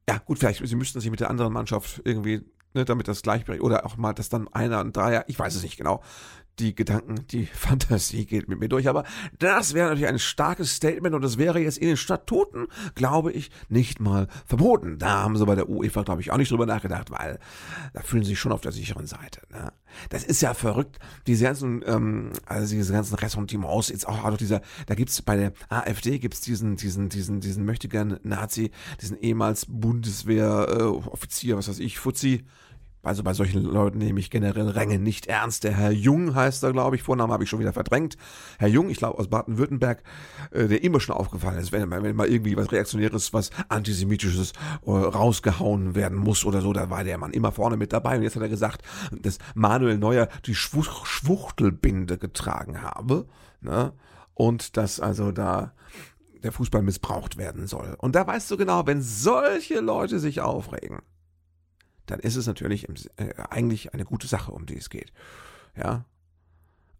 Ja, 0.07 0.17
gut, 0.17 0.39
vielleicht, 0.39 0.65
sie 0.65 0.75
müssten 0.75 0.99
sich 0.99 1.11
mit 1.11 1.19
der 1.19 1.29
anderen 1.29 1.53
Mannschaft 1.53 2.01
irgendwie, 2.03 2.41
ne, 2.73 2.85
damit 2.85 3.07
das 3.07 3.21
gleichberechtigt, 3.21 3.63
oder 3.63 3.85
auch 3.85 3.97
mal, 3.97 4.13
dass 4.13 4.29
dann 4.29 4.47
einer, 4.47 4.79
ein 4.79 4.91
Dreier, 4.91 5.23
ich 5.27 5.37
weiß 5.37 5.53
es 5.53 5.61
nicht 5.61 5.77
genau, 5.77 6.01
die 6.59 6.75
Gedanken, 6.75 7.25
die 7.31 7.45
Fantasie 7.53 8.25
geht 8.25 8.47
mit 8.47 8.59
mir 8.59 8.69
durch. 8.69 8.87
Aber 8.87 9.03
das 9.37 9.73
wäre 9.73 9.89
natürlich 9.89 10.09
ein 10.09 10.19
starkes 10.19 10.75
Statement 10.75 11.15
und 11.15 11.21
das 11.21 11.37
wäre 11.37 11.59
jetzt 11.59 11.77
in 11.77 11.87
den 11.87 11.97
Statuten, 11.97 12.67
glaube 12.95 13.31
ich, 13.31 13.51
nicht 13.69 13.99
mal 13.99 14.27
verboten. 14.45 14.97
Da 14.99 15.23
haben 15.23 15.37
sie 15.37 15.45
bei 15.45 15.55
der 15.55 15.69
UEFA, 15.69 16.03
glaube 16.03 16.21
ich, 16.21 16.31
auch 16.31 16.37
nicht 16.37 16.51
drüber 16.51 16.65
nachgedacht, 16.65 17.11
weil 17.11 17.39
da 17.93 18.01
fühlen 18.01 18.23
sie 18.23 18.31
sich 18.31 18.39
schon 18.39 18.51
auf 18.51 18.61
der 18.61 18.71
sicheren 18.71 19.07
Seite. 19.07 19.41
Ne? 19.51 19.71
Das 20.09 20.23
ist 20.23 20.41
ja 20.41 20.53
verrückt. 20.53 20.99
Diese 21.27 21.45
ganzen, 21.45 21.83
ähm, 21.85 22.31
also 22.45 22.75
diese 22.75 22.93
ganzen 22.93 23.15
Ressentiments, 23.15 23.89
jetzt 23.89 24.07
auch, 24.07 24.23
also 24.23 24.37
dieser, 24.37 24.61
da 24.87 24.95
gibt's 24.95 25.21
bei 25.21 25.35
der 25.35 25.53
AfD 25.69 26.19
gibt's 26.19 26.41
diesen, 26.41 26.75
diesen, 26.75 27.09
diesen, 27.09 27.39
diesen 27.39 27.65
möchtegern 27.65 28.19
Nazi, 28.23 28.71
diesen 29.01 29.17
ehemals 29.19 29.65
Bundeswehr-Offizier, 29.67 31.53
äh, 31.53 31.57
was 31.57 31.69
weiß 31.69 31.79
ich, 31.79 31.99
Fuzzi, 31.99 32.45
also 33.01 33.23
bei 33.23 33.33
solchen 33.33 33.63
Leuten 33.63 33.99
nehme 33.99 34.19
ich 34.19 34.29
generell 34.29 34.67
Ränge 34.67 34.99
nicht 34.99 35.27
ernst. 35.27 35.63
Der 35.63 35.71
Herr 35.71 35.91
Jung 35.91 36.35
heißt 36.35 36.63
er, 36.63 36.73
glaube 36.73 36.97
ich. 36.97 37.03
Vornamen 37.03 37.31
habe 37.31 37.43
ich 37.43 37.49
schon 37.49 37.59
wieder 37.59 37.71
verdrängt. 37.71 38.17
Herr 38.57 38.67
Jung, 38.67 38.89
ich 38.89 38.97
glaube 38.97 39.17
aus 39.17 39.29
Baden-Württemberg, 39.29 40.03
äh, 40.51 40.67
der 40.67 40.83
immer 40.83 40.99
schon 40.99 41.15
aufgefallen 41.15 41.59
ist, 41.59 41.71
wenn, 41.71 41.89
wenn 41.89 42.15
mal 42.15 42.27
irgendwie 42.27 42.57
was 42.57 42.71
Reaktionäres, 42.71 43.33
was 43.33 43.51
Antisemitisches 43.69 44.51
äh, 44.85 44.91
rausgehauen 44.91 45.95
werden 45.95 46.17
muss 46.17 46.43
oder 46.43 46.61
so, 46.61 46.73
da 46.73 46.89
war 46.89 47.05
der 47.05 47.17
Mann 47.17 47.31
immer 47.31 47.53
vorne 47.53 47.77
mit 47.77 47.93
dabei. 47.93 48.17
Und 48.17 48.23
jetzt 48.23 48.35
hat 48.35 48.43
er 48.43 48.49
gesagt, 48.49 48.83
dass 49.11 49.37
Manuel 49.55 49.97
Neuer 49.97 50.27
die 50.45 50.55
Schwuch 50.55 51.05
Schwuchtelbinde 51.05 52.17
getragen 52.17 52.81
habe. 52.81 53.27
Ne? 53.61 53.93
Und 54.33 54.75
dass 54.75 54.99
also 54.99 55.31
da 55.31 55.73
der 56.43 56.51
Fußball 56.51 56.81
missbraucht 56.81 57.37
werden 57.37 57.67
soll. 57.67 57.95
Und 57.97 58.15
da 58.15 58.25
weißt 58.25 58.49
du 58.51 58.57
genau, 58.57 58.87
wenn 58.87 59.01
solche 59.01 59.79
Leute 59.79 60.19
sich 60.19 60.41
aufregen, 60.41 60.99
dann 62.11 62.19
ist 62.19 62.35
es 62.35 62.47
natürlich 62.47 62.87
im, 62.87 62.95
äh, 63.17 63.33
eigentlich 63.49 63.93
eine 63.93 64.05
gute 64.05 64.27
Sache, 64.27 64.51
um 64.51 64.65
die 64.65 64.77
es 64.77 64.89
geht. 64.89 65.11
Ja. 65.75 66.05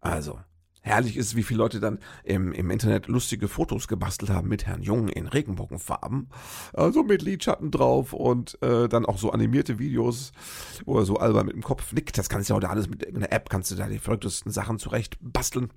Also, 0.02 0.40
herrlich 0.82 1.18
ist, 1.18 1.36
wie 1.36 1.44
viele 1.44 1.58
Leute 1.60 1.80
dann 1.80 2.00
im, 2.24 2.54
im 2.54 2.72
Internet 2.72 3.08
lustige 3.08 3.48
Fotos 3.48 3.88
gebastelt 3.88 4.32
haben 4.32 4.48
mit 4.48 4.66
Herrn 4.66 4.82
Jung 4.82 5.10
in 5.10 5.28
Regenbogenfarben. 5.28 6.30
Also 6.74 7.04
mit 7.04 7.22
Lidschatten 7.22 7.72
drauf 7.72 8.14
und 8.14 8.62
äh, 8.62 8.88
dann 8.88 9.06
auch 9.06 9.18
so 9.18 9.32
animierte 9.32 9.80
Videos, 9.80 10.32
wo 10.86 10.98
er 10.98 11.06
so 11.06 11.18
albern 11.18 11.48
mit 11.48 11.56
dem 11.56 11.64
Kopf 11.64 11.92
nickt. 11.92 12.18
Das 12.18 12.30
kannst 12.30 12.50
du 12.50 12.54
ja 12.54 12.60
auch 12.60 12.70
alles 12.70 12.90
mit 12.90 13.06
einer 13.08 13.32
App, 13.32 13.50
kannst 13.50 13.72
du 13.72 13.76
da 13.76 13.88
die 13.88 14.00
verrücktesten 14.00 14.52
Sachen 14.52 14.80
zurecht 14.80 15.18
basteln 15.22 15.70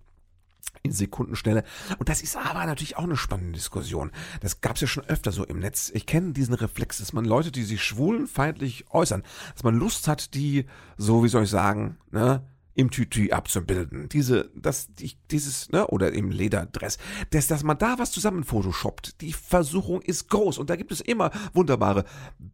in 0.82 0.92
Sekundenschnelle. 0.92 1.62
Und 1.98 2.08
das 2.08 2.22
ist 2.22 2.36
aber 2.36 2.66
natürlich 2.66 2.96
auch 2.96 3.04
eine 3.04 3.16
spannende 3.16 3.52
Diskussion. 3.52 4.10
Das 4.40 4.60
gab 4.60 4.74
es 4.74 4.80
ja 4.80 4.88
schon 4.88 5.04
öfter 5.04 5.30
so 5.30 5.44
im 5.44 5.60
Netz. 5.60 5.90
Ich 5.94 6.06
kenne 6.06 6.32
diesen 6.32 6.54
Reflex, 6.54 6.98
dass 6.98 7.12
man 7.12 7.24
Leute, 7.24 7.52
die 7.52 7.62
sich 7.62 7.82
schwulenfeindlich 7.82 8.86
äußern, 8.90 9.22
dass 9.54 9.62
man 9.62 9.76
Lust 9.76 10.08
hat, 10.08 10.34
die, 10.34 10.66
so 10.96 11.22
wie 11.22 11.28
soll 11.28 11.44
ich 11.44 11.50
sagen, 11.50 11.98
ne, 12.10 12.42
im 12.74 12.90
Tütü 12.90 13.30
abzubilden. 13.30 14.08
Diese, 14.08 14.50
das, 14.54 14.92
die, 14.94 15.12
dieses, 15.30 15.70
ne, 15.70 15.86
oder 15.88 16.12
im 16.12 16.30
Lederdress. 16.30 16.98
Das, 17.30 17.46
dass 17.46 17.62
man 17.62 17.78
da 17.78 17.98
was 17.98 18.10
zusammen 18.10 18.44
photoshoppt. 18.44 19.20
Die 19.20 19.32
Versuchung 19.32 20.00
ist 20.02 20.30
groß 20.30 20.58
und 20.58 20.70
da 20.70 20.76
gibt 20.76 20.92
es 20.92 21.00
immer 21.00 21.30
wunderbare 21.52 22.04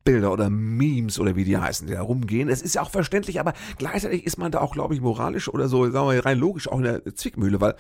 Bilder 0.04 0.32
oder 0.32 0.50
Memes 0.50 1.18
oder 1.18 1.36
wie 1.36 1.44
die 1.44 1.56
heißen, 1.56 1.86
die 1.86 1.94
da 1.94 2.02
rumgehen. 2.02 2.48
Es 2.48 2.62
ist 2.62 2.74
ja 2.74 2.82
auch 2.82 2.90
verständlich, 2.90 3.38
aber 3.38 3.52
gleichzeitig 3.78 4.24
ist 4.26 4.38
man 4.38 4.50
da 4.50 4.60
auch, 4.60 4.72
glaube 4.72 4.94
ich, 4.94 5.00
moralisch 5.00 5.48
oder 5.48 5.68
so, 5.68 5.88
sagen 5.90 6.08
wir 6.08 6.26
rein 6.26 6.38
logisch 6.38 6.68
auch 6.68 6.78
in 6.78 6.84
der 6.84 7.14
Zwickmühle, 7.14 7.60
weil 7.60 7.76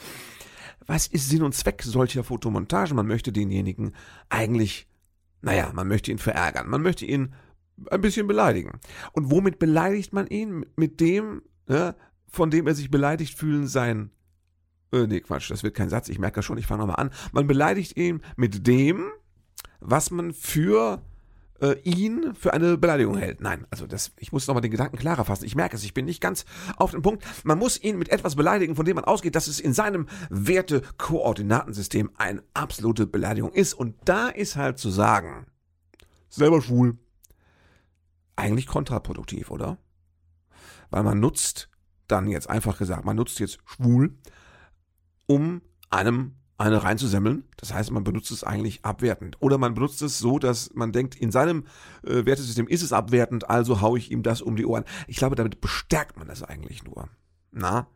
was 0.86 1.06
ist 1.06 1.28
Sinn 1.28 1.42
und 1.42 1.54
Zweck 1.54 1.82
solcher 1.82 2.24
Fotomontagen? 2.24 2.96
Man 2.96 3.06
möchte 3.06 3.32
denjenigen 3.32 3.94
eigentlich, 4.30 4.88
naja, 5.42 5.70
man 5.74 5.86
möchte 5.86 6.10
ihn 6.10 6.18
verärgern. 6.18 6.68
Man 6.68 6.82
möchte 6.82 7.04
ihn 7.04 7.34
ein 7.90 8.00
bisschen 8.00 8.26
beleidigen. 8.26 8.80
Und 9.12 9.30
womit 9.30 9.58
beleidigt 9.58 10.12
man 10.12 10.26
ihn? 10.26 10.66
Mit 10.76 11.00
dem, 11.00 11.42
ne, 11.66 11.94
von 12.28 12.50
dem 12.50 12.66
er 12.66 12.74
sich 12.74 12.90
beleidigt 12.90 13.36
fühlen 13.36 13.66
sein 13.66 14.10
Äh, 14.92 15.06
nee, 15.06 15.20
Quatsch, 15.20 15.50
das 15.50 15.62
wird 15.62 15.74
kein 15.74 15.90
Satz, 15.90 16.08
ich 16.08 16.18
merke 16.18 16.36
das 16.36 16.44
schon, 16.44 16.56
ich 16.56 16.66
fange 16.66 16.80
nochmal 16.80 16.96
an. 16.96 17.10
Man 17.32 17.46
beleidigt 17.46 17.96
ihn 17.96 18.22
mit 18.36 18.66
dem, 18.66 19.10
was 19.80 20.10
man 20.10 20.32
für 20.32 21.02
äh, 21.60 21.76
ihn 21.82 22.34
für 22.34 22.52
eine 22.52 22.78
Beleidigung 22.78 23.16
hält. 23.16 23.40
Nein, 23.40 23.66
also 23.70 23.86
das, 23.86 24.12
ich 24.18 24.32
muss 24.32 24.46
nochmal 24.46 24.60
den 24.60 24.70
Gedanken 24.70 24.96
klarer 24.96 25.24
fassen. 25.24 25.44
Ich 25.44 25.56
merke 25.56 25.76
es, 25.76 25.84
ich 25.84 25.94
bin 25.94 26.04
nicht 26.04 26.20
ganz 26.20 26.44
auf 26.76 26.92
den 26.92 27.02
Punkt. 27.02 27.24
Man 27.44 27.58
muss 27.58 27.82
ihn 27.82 27.98
mit 27.98 28.08
etwas 28.10 28.36
beleidigen, 28.36 28.76
von 28.76 28.84
dem 28.84 28.94
man 28.94 29.04
ausgeht, 29.04 29.34
dass 29.34 29.48
es 29.48 29.60
in 29.60 29.72
seinem 29.72 30.06
Werte-Koordinatensystem 30.30 32.10
eine 32.16 32.42
absolute 32.54 33.06
Beleidigung 33.06 33.52
ist. 33.52 33.74
Und 33.74 33.96
da 34.04 34.28
ist 34.28 34.56
halt 34.56 34.78
zu 34.78 34.90
sagen, 34.90 35.46
selber 36.28 36.62
schwul, 36.62 36.98
eigentlich 38.36 38.66
kontraproduktiv, 38.66 39.50
oder? 39.50 39.78
Weil 40.90 41.02
man 41.02 41.18
nutzt 41.18 41.68
dann 42.08 42.28
jetzt 42.28 42.48
einfach 42.48 42.78
gesagt, 42.78 43.04
man 43.04 43.16
nutzt 43.16 43.38
jetzt 43.40 43.58
schwul, 43.64 44.16
um 45.26 45.62
einem 45.90 46.32
eine 46.58 46.82
reinzusemmeln. 46.82 47.44
Das 47.56 47.72
heißt, 47.72 47.92
man 47.92 48.02
benutzt 48.02 48.32
es 48.32 48.42
eigentlich 48.42 48.84
abwertend. 48.84 49.36
Oder 49.40 49.58
man 49.58 49.74
benutzt 49.74 50.02
es 50.02 50.18
so, 50.18 50.40
dass 50.40 50.74
man 50.74 50.92
denkt, 50.92 51.14
in 51.14 51.30
seinem 51.30 51.64
äh, 52.04 52.24
Wertesystem 52.26 52.66
ist 52.66 52.82
es 52.82 52.92
abwertend, 52.92 53.48
also 53.48 53.80
haue 53.80 53.98
ich 53.98 54.10
ihm 54.10 54.24
das 54.24 54.42
um 54.42 54.56
die 54.56 54.66
Ohren. 54.66 54.84
Ich 55.06 55.16
glaube, 55.16 55.36
damit 55.36 55.60
bestärkt 55.60 56.18
man 56.18 56.26
das 56.26 56.42
eigentlich 56.42 56.82
nur. 56.82 57.08
Na? 57.52 57.86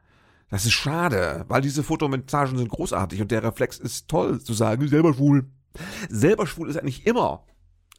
Das 0.49 0.65
ist 0.65 0.73
schade, 0.73 1.45
weil 1.49 1.63
diese 1.63 1.83
Fotomontagen 1.83 2.57
sind 2.57 2.69
großartig 2.69 3.21
und 3.21 3.31
der 3.31 3.43
Reflex 3.43 3.79
ist 3.79 4.09
toll 4.09 4.41
zu 4.41 4.53
sagen, 4.53 4.87
selber 4.87 5.15
schwul. 5.15 5.47
Selber 6.09 6.47
schwul 6.47 6.69
ist 6.69 6.77
eigentlich 6.77 7.07
immer 7.07 7.45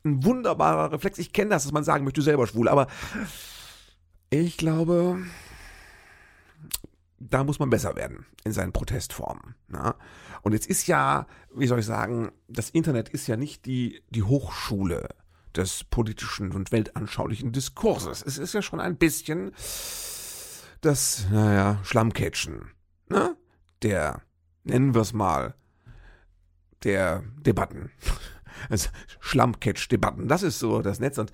ein 0.05 0.23
wunderbarer 0.23 0.91
Reflex. 0.91 1.17
Ich 1.17 1.33
kenne 1.33 1.49
das, 1.49 1.63
dass 1.63 1.71
man 1.71 1.83
sagen 1.83 2.03
möchte, 2.03 2.21
selber 2.21 2.47
schwul, 2.47 2.69
aber 2.69 2.87
ich 4.29 4.57
glaube, 4.57 5.17
da 7.29 7.43
muss 7.43 7.59
man 7.59 7.69
besser 7.69 7.95
werden 7.95 8.25
in 8.43 8.51
seinen 8.51 8.73
Protestformen. 8.73 9.55
Na? 9.67 9.95
Und 10.41 10.53
jetzt 10.53 10.67
ist 10.67 10.87
ja, 10.87 11.27
wie 11.53 11.67
soll 11.67 11.79
ich 11.79 11.85
sagen, 11.85 12.31
das 12.47 12.69
Internet 12.69 13.09
ist 13.09 13.27
ja 13.27 13.37
nicht 13.37 13.65
die, 13.65 14.01
die 14.09 14.23
Hochschule 14.23 15.09
des 15.55 15.83
politischen 15.83 16.51
und 16.51 16.71
weltanschaulichen 16.71 17.51
Diskurses. 17.51 18.23
Es 18.25 18.37
ist 18.37 18.53
ja 18.53 18.61
schon 18.61 18.79
ein 18.79 18.97
bisschen 18.97 19.53
das, 20.81 21.27
naja, 21.31 21.79
Schlammcatchen, 21.83 22.71
ne? 23.09 23.37
Der, 23.83 24.21
nennen 24.63 24.93
wir 24.93 25.01
es 25.01 25.13
mal, 25.13 25.55
der 26.83 27.23
Debatten. 27.37 27.91
Also 28.69 28.89
Schlammcatch-Debatten, 29.19 30.27
das 30.27 30.43
ist 30.43 30.59
so 30.59 30.81
das 30.81 30.99
Netz. 30.99 31.17
Und 31.17 31.31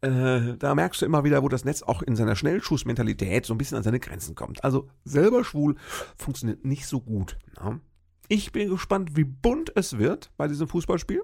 äh, 0.00 0.56
da 0.56 0.74
merkst 0.74 1.02
du 1.02 1.06
immer 1.06 1.24
wieder, 1.24 1.42
wo 1.42 1.48
das 1.48 1.64
Netz 1.64 1.82
auch 1.82 2.02
in 2.02 2.16
seiner 2.16 2.36
Schnellschussmentalität 2.36 3.46
so 3.46 3.54
ein 3.54 3.58
bisschen 3.58 3.76
an 3.76 3.82
seine 3.82 4.00
Grenzen 4.00 4.34
kommt. 4.34 4.64
Also 4.64 4.88
selber 5.04 5.44
schwul 5.44 5.76
funktioniert 6.16 6.64
nicht 6.64 6.86
so 6.86 7.00
gut. 7.00 7.38
Ne? 7.60 7.80
Ich 8.28 8.52
bin 8.52 8.70
gespannt, 8.70 9.16
wie 9.16 9.24
bunt 9.24 9.72
es 9.76 9.98
wird 9.98 10.30
bei 10.36 10.48
diesem 10.48 10.68
Fußballspiel. 10.68 11.22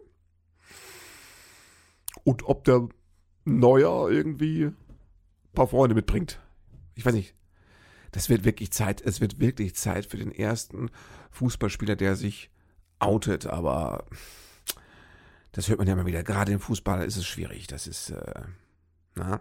Und 2.25 2.45
ob 2.45 2.65
der 2.65 2.89
Neuer 3.45 4.11
irgendwie 4.11 4.67
ein 4.67 4.77
paar 5.55 5.69
Freunde 5.69 5.95
mitbringt. 5.95 6.41
Ich 6.95 7.07
weiß 7.07 7.15
nicht. 7.15 7.35
Das 8.13 8.29
wird 8.29 8.45
wirklich 8.45 8.73
Zeit, 8.73 9.03
es 9.03 9.21
wird 9.21 9.39
wirklich 9.39 9.75
Zeit 9.75 10.07
für 10.07 10.17
den 10.17 10.33
ersten 10.33 10.91
Fußballspieler, 11.31 11.95
der 11.95 12.17
sich 12.17 12.51
outet, 12.99 13.47
aber 13.47 14.07
das 15.53 15.69
hört 15.69 15.79
man 15.79 15.89
ja 15.89 15.95
immer 15.95 16.07
wieder. 16.07 16.23
Gerade 16.23 16.53
im 16.53 16.61
Fußball 16.61 17.05
ist 17.05 17.17
es 17.17 17.27
schwierig. 17.27 17.67
Das 17.67 17.87
ist, 17.87 18.11
äh, 18.11 18.43
na, 19.15 19.41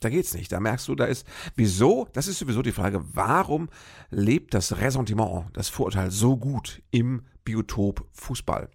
da 0.00 0.10
geht's 0.10 0.34
nicht. 0.34 0.52
Da 0.52 0.60
merkst 0.60 0.88
du, 0.88 0.94
da 0.94 1.06
ist, 1.06 1.26
wieso, 1.54 2.08
das 2.12 2.28
ist 2.28 2.38
sowieso 2.38 2.62
die 2.62 2.72
Frage, 2.72 3.02
warum 3.14 3.68
lebt 4.10 4.54
das 4.54 4.78
Ressentiment, 4.78 5.46
das 5.52 5.68
Vorurteil 5.68 6.10
so 6.10 6.36
gut 6.36 6.82
im 6.90 7.22
Biotop 7.44 8.06
Fußball? 8.12 8.68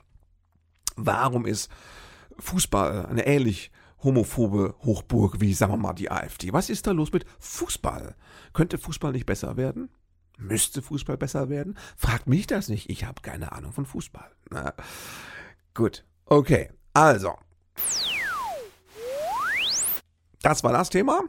Warum 0.95 1.45
ist 1.45 1.69
Fußball 2.39 3.05
eine 3.05 3.25
ähnlich 3.25 3.71
homophobe 4.03 4.75
Hochburg 4.83 5.39
wie, 5.39 5.53
sagen 5.53 5.73
wir 5.73 5.77
mal, 5.77 5.93
die 5.93 6.09
AfD? 6.09 6.53
Was 6.53 6.69
ist 6.69 6.87
da 6.87 6.91
los 6.91 7.11
mit 7.11 7.25
Fußball? 7.39 8.15
Könnte 8.53 8.77
Fußball 8.77 9.11
nicht 9.11 9.25
besser 9.25 9.57
werden? 9.57 9.89
Müsste 10.37 10.81
Fußball 10.81 11.17
besser 11.17 11.49
werden? 11.49 11.77
Fragt 11.95 12.27
mich 12.27 12.47
das 12.47 12.67
nicht. 12.67 12.89
Ich 12.89 13.05
habe 13.05 13.21
keine 13.21 13.51
Ahnung 13.51 13.73
von 13.73 13.85
Fußball. 13.85 14.31
Na, 14.49 14.73
gut. 15.75 16.03
Okay. 16.31 16.69
Also. 16.93 17.33
Das 20.41 20.63
war 20.63 20.71
das 20.71 20.89
Thema. 20.89 21.23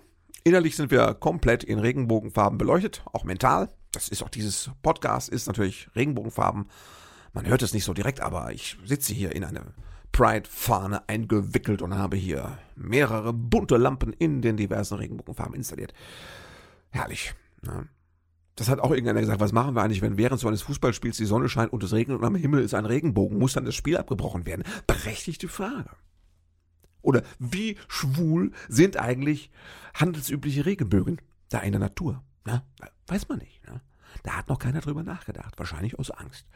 Innerlich 0.44 0.76
sind 0.76 0.92
wir 0.92 1.14
komplett 1.14 1.64
in 1.64 1.80
Regenbogenfarben 1.80 2.56
beleuchtet, 2.56 3.02
auch 3.12 3.24
mental. 3.24 3.68
Das 3.90 4.08
ist 4.08 4.22
auch 4.22 4.28
dieses 4.28 4.70
Podcast, 4.84 5.28
ist 5.28 5.48
natürlich 5.48 5.88
Regenbogenfarben. 5.96 6.68
Man 7.32 7.46
hört 7.46 7.62
es 7.62 7.74
nicht 7.74 7.82
so 7.82 7.94
direkt, 7.94 8.20
aber 8.20 8.52
ich 8.52 8.78
sitze 8.84 9.12
hier 9.12 9.34
in 9.34 9.42
eine 9.42 9.74
Pride-Fahne 10.12 11.08
eingewickelt 11.08 11.82
und 11.82 11.96
habe 11.96 12.16
hier 12.16 12.58
mehrere 12.76 13.32
bunte 13.32 13.78
Lampen 13.78 14.12
in 14.12 14.40
den 14.40 14.56
diversen 14.56 14.98
Regenbogenfarben 14.98 15.56
installiert. 15.56 15.92
Herrlich. 16.90 17.34
Ne? 17.62 17.88
Das 18.54 18.68
hat 18.68 18.80
auch 18.80 18.90
irgendeiner 18.90 19.20
gesagt, 19.20 19.40
was 19.40 19.52
machen 19.52 19.74
wir 19.74 19.82
eigentlich, 19.82 20.02
wenn 20.02 20.18
während 20.18 20.40
so 20.40 20.46
eines 20.46 20.62
Fußballspiels 20.62 21.16
die 21.16 21.24
Sonne 21.24 21.48
scheint 21.48 21.72
und 21.72 21.82
es 21.82 21.92
regnet 21.92 22.18
und 22.18 22.24
am 22.24 22.34
Himmel 22.34 22.62
ist 22.62 22.74
ein 22.74 22.84
Regenbogen? 22.84 23.38
Muss 23.38 23.54
dann 23.54 23.64
das 23.64 23.74
Spiel 23.74 23.96
abgebrochen 23.96 24.44
werden? 24.44 24.64
Berechtigte 24.86 25.48
Frage. 25.48 25.90
Oder 27.00 27.22
wie 27.38 27.76
schwul 27.88 28.52
sind 28.68 28.96
eigentlich 28.96 29.50
handelsübliche 29.94 30.66
Regenbögen 30.66 31.20
da 31.48 31.58
in 31.60 31.72
der 31.72 31.80
Natur? 31.80 32.22
Na, 32.44 32.64
weiß 33.06 33.28
man 33.28 33.38
nicht. 33.38 33.66
Ne? 33.66 33.80
Da 34.22 34.32
hat 34.32 34.48
noch 34.48 34.58
keiner 34.58 34.80
drüber 34.80 35.02
nachgedacht. 35.02 35.58
Wahrscheinlich 35.58 35.98
aus 35.98 36.10
Angst. 36.10 36.46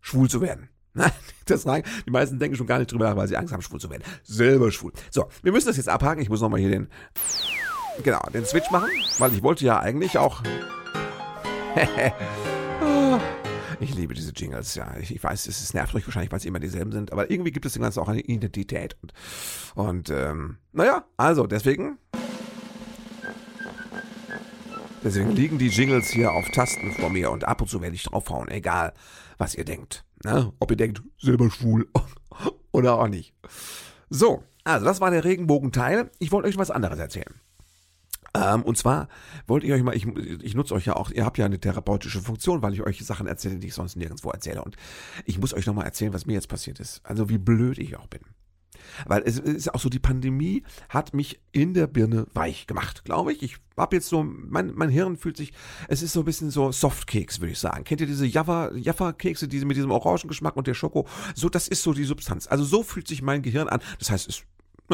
Schwul 0.00 0.28
zu 0.28 0.40
werden. 0.40 0.68
Das 1.46 1.66
rein, 1.66 1.82
die 2.06 2.10
meisten 2.10 2.38
denken 2.38 2.56
schon 2.56 2.66
gar 2.66 2.78
nicht 2.78 2.90
drüber 2.90 3.10
nach, 3.10 3.16
weil 3.16 3.28
sie 3.28 3.36
Angst 3.36 3.52
haben, 3.52 3.60
schwul 3.60 3.78
zu 3.78 3.90
werden. 3.90 4.02
Selber 4.22 4.70
schwul. 4.70 4.92
So, 5.10 5.28
wir 5.42 5.52
müssen 5.52 5.66
das 5.66 5.76
jetzt 5.76 5.90
abhaken. 5.90 6.22
Ich 6.22 6.30
muss 6.30 6.40
nochmal 6.40 6.58
hier 6.58 6.70
den, 6.70 6.88
genau, 8.02 8.22
den 8.32 8.46
Switch 8.46 8.70
machen, 8.70 8.88
weil 9.18 9.34
ich 9.34 9.42
wollte 9.42 9.62
ja 9.66 9.78
eigentlich 9.78 10.16
auch, 10.16 10.42
ich 13.80 13.94
liebe 13.94 14.14
diese 14.14 14.32
Jingles, 14.32 14.74
ja. 14.74 14.96
Ich, 14.98 15.22
weiß, 15.22 15.46
es 15.46 15.60
ist 15.60 15.74
nervt 15.74 15.94
euch 15.94 16.06
wahrscheinlich, 16.06 16.32
weil 16.32 16.40
sie 16.40 16.48
immer 16.48 16.60
dieselben 16.60 16.92
sind, 16.92 17.12
aber 17.12 17.30
irgendwie 17.30 17.50
gibt 17.50 17.66
es 17.66 17.74
dem 17.74 17.82
Ganzen 17.82 18.00
auch 18.00 18.08
eine 18.08 18.20
Identität. 18.20 18.96
Und, 19.02 19.12
und 19.74 20.10
ähm, 20.10 20.58
naja, 20.72 21.04
also 21.16 21.46
deswegen. 21.46 21.98
Deswegen 25.02 25.32
liegen 25.32 25.58
die 25.58 25.68
Jingles 25.68 26.08
hier 26.08 26.32
auf 26.32 26.48
Tasten 26.50 26.92
vor 26.92 27.10
mir 27.10 27.30
und 27.30 27.44
ab 27.44 27.60
und 27.60 27.68
zu 27.68 27.82
werde 27.82 27.94
ich 27.94 28.04
draufhauen, 28.04 28.48
egal 28.48 28.94
was 29.36 29.54
ihr 29.54 29.66
denkt. 29.66 30.06
Ne? 30.24 30.50
Ob 30.60 30.70
ihr 30.70 30.78
denkt, 30.78 31.02
selber 31.20 31.50
schwul 31.50 31.86
oder 32.72 32.98
auch 32.98 33.08
nicht. 33.08 33.34
So, 34.08 34.42
also 34.64 34.86
das 34.86 35.02
war 35.02 35.10
der 35.10 35.24
Regenbogenteil. 35.24 36.10
Ich 36.18 36.32
wollte 36.32 36.48
euch 36.48 36.56
was 36.56 36.70
anderes 36.70 36.98
erzählen. 36.98 37.34
Ähm, 38.34 38.62
und 38.62 38.76
zwar 38.76 39.08
wollte 39.46 39.66
ich 39.66 39.72
euch 39.72 39.82
mal, 39.82 39.94
ich, 39.94 40.06
ich 40.06 40.54
nutze 40.54 40.74
euch 40.74 40.86
ja 40.86 40.96
auch, 40.96 41.10
ihr 41.10 41.24
habt 41.24 41.38
ja 41.38 41.44
eine 41.44 41.60
therapeutische 41.60 42.20
Funktion, 42.20 42.62
weil 42.62 42.74
ich 42.74 42.82
euch 42.82 43.04
Sachen 43.04 43.26
erzähle, 43.26 43.56
die 43.56 43.68
ich 43.68 43.74
sonst 43.74 43.96
nirgendwo 43.96 44.30
erzähle. 44.30 44.62
Und 44.62 44.76
ich 45.24 45.38
muss 45.38 45.54
euch 45.54 45.66
nochmal 45.66 45.84
erzählen, 45.84 46.12
was 46.12 46.26
mir 46.26 46.34
jetzt 46.34 46.48
passiert 46.48 46.80
ist. 46.80 47.00
Also 47.04 47.28
wie 47.28 47.38
blöd 47.38 47.78
ich 47.78 47.96
auch 47.96 48.08
bin. 48.08 48.20
Weil 49.06 49.22
es 49.24 49.38
ist 49.38 49.72
auch 49.74 49.80
so, 49.80 49.88
die 49.88 49.98
Pandemie 49.98 50.62
hat 50.88 51.14
mich 51.14 51.40
in 51.52 51.74
der 51.74 51.86
Birne 51.86 52.26
weich 52.34 52.66
gemacht, 52.66 53.04
glaube 53.04 53.32
ich. 53.32 53.42
Ich 53.42 53.56
habe 53.76 53.96
jetzt 53.96 54.08
so, 54.08 54.22
mein, 54.22 54.72
mein 54.74 54.88
Hirn 54.88 55.16
fühlt 55.16 55.36
sich, 55.36 55.52
es 55.88 56.02
ist 56.02 56.12
so 56.12 56.20
ein 56.20 56.24
bisschen 56.24 56.50
so 56.50 56.72
Softkeks, 56.72 57.40
würde 57.40 57.52
ich 57.52 57.58
sagen. 57.58 57.84
Kennt 57.84 58.00
ihr 58.00 58.06
diese 58.06 58.26
Jaffa-Kekse, 58.26 59.48
diese 59.48 59.66
mit 59.66 59.76
diesem 59.76 59.90
Orangengeschmack 59.90 60.56
und 60.56 60.66
der 60.66 60.74
Schoko? 60.74 61.06
So, 61.34 61.48
das 61.48 61.68
ist 61.68 61.82
so 61.82 61.92
die 61.92 62.04
Substanz. 62.04 62.46
Also 62.46 62.64
so 62.64 62.82
fühlt 62.82 63.08
sich 63.08 63.22
mein 63.22 63.42
Gehirn 63.42 63.68
an. 63.68 63.80
Das 63.98 64.10
heißt, 64.10 64.28
es 64.28 64.42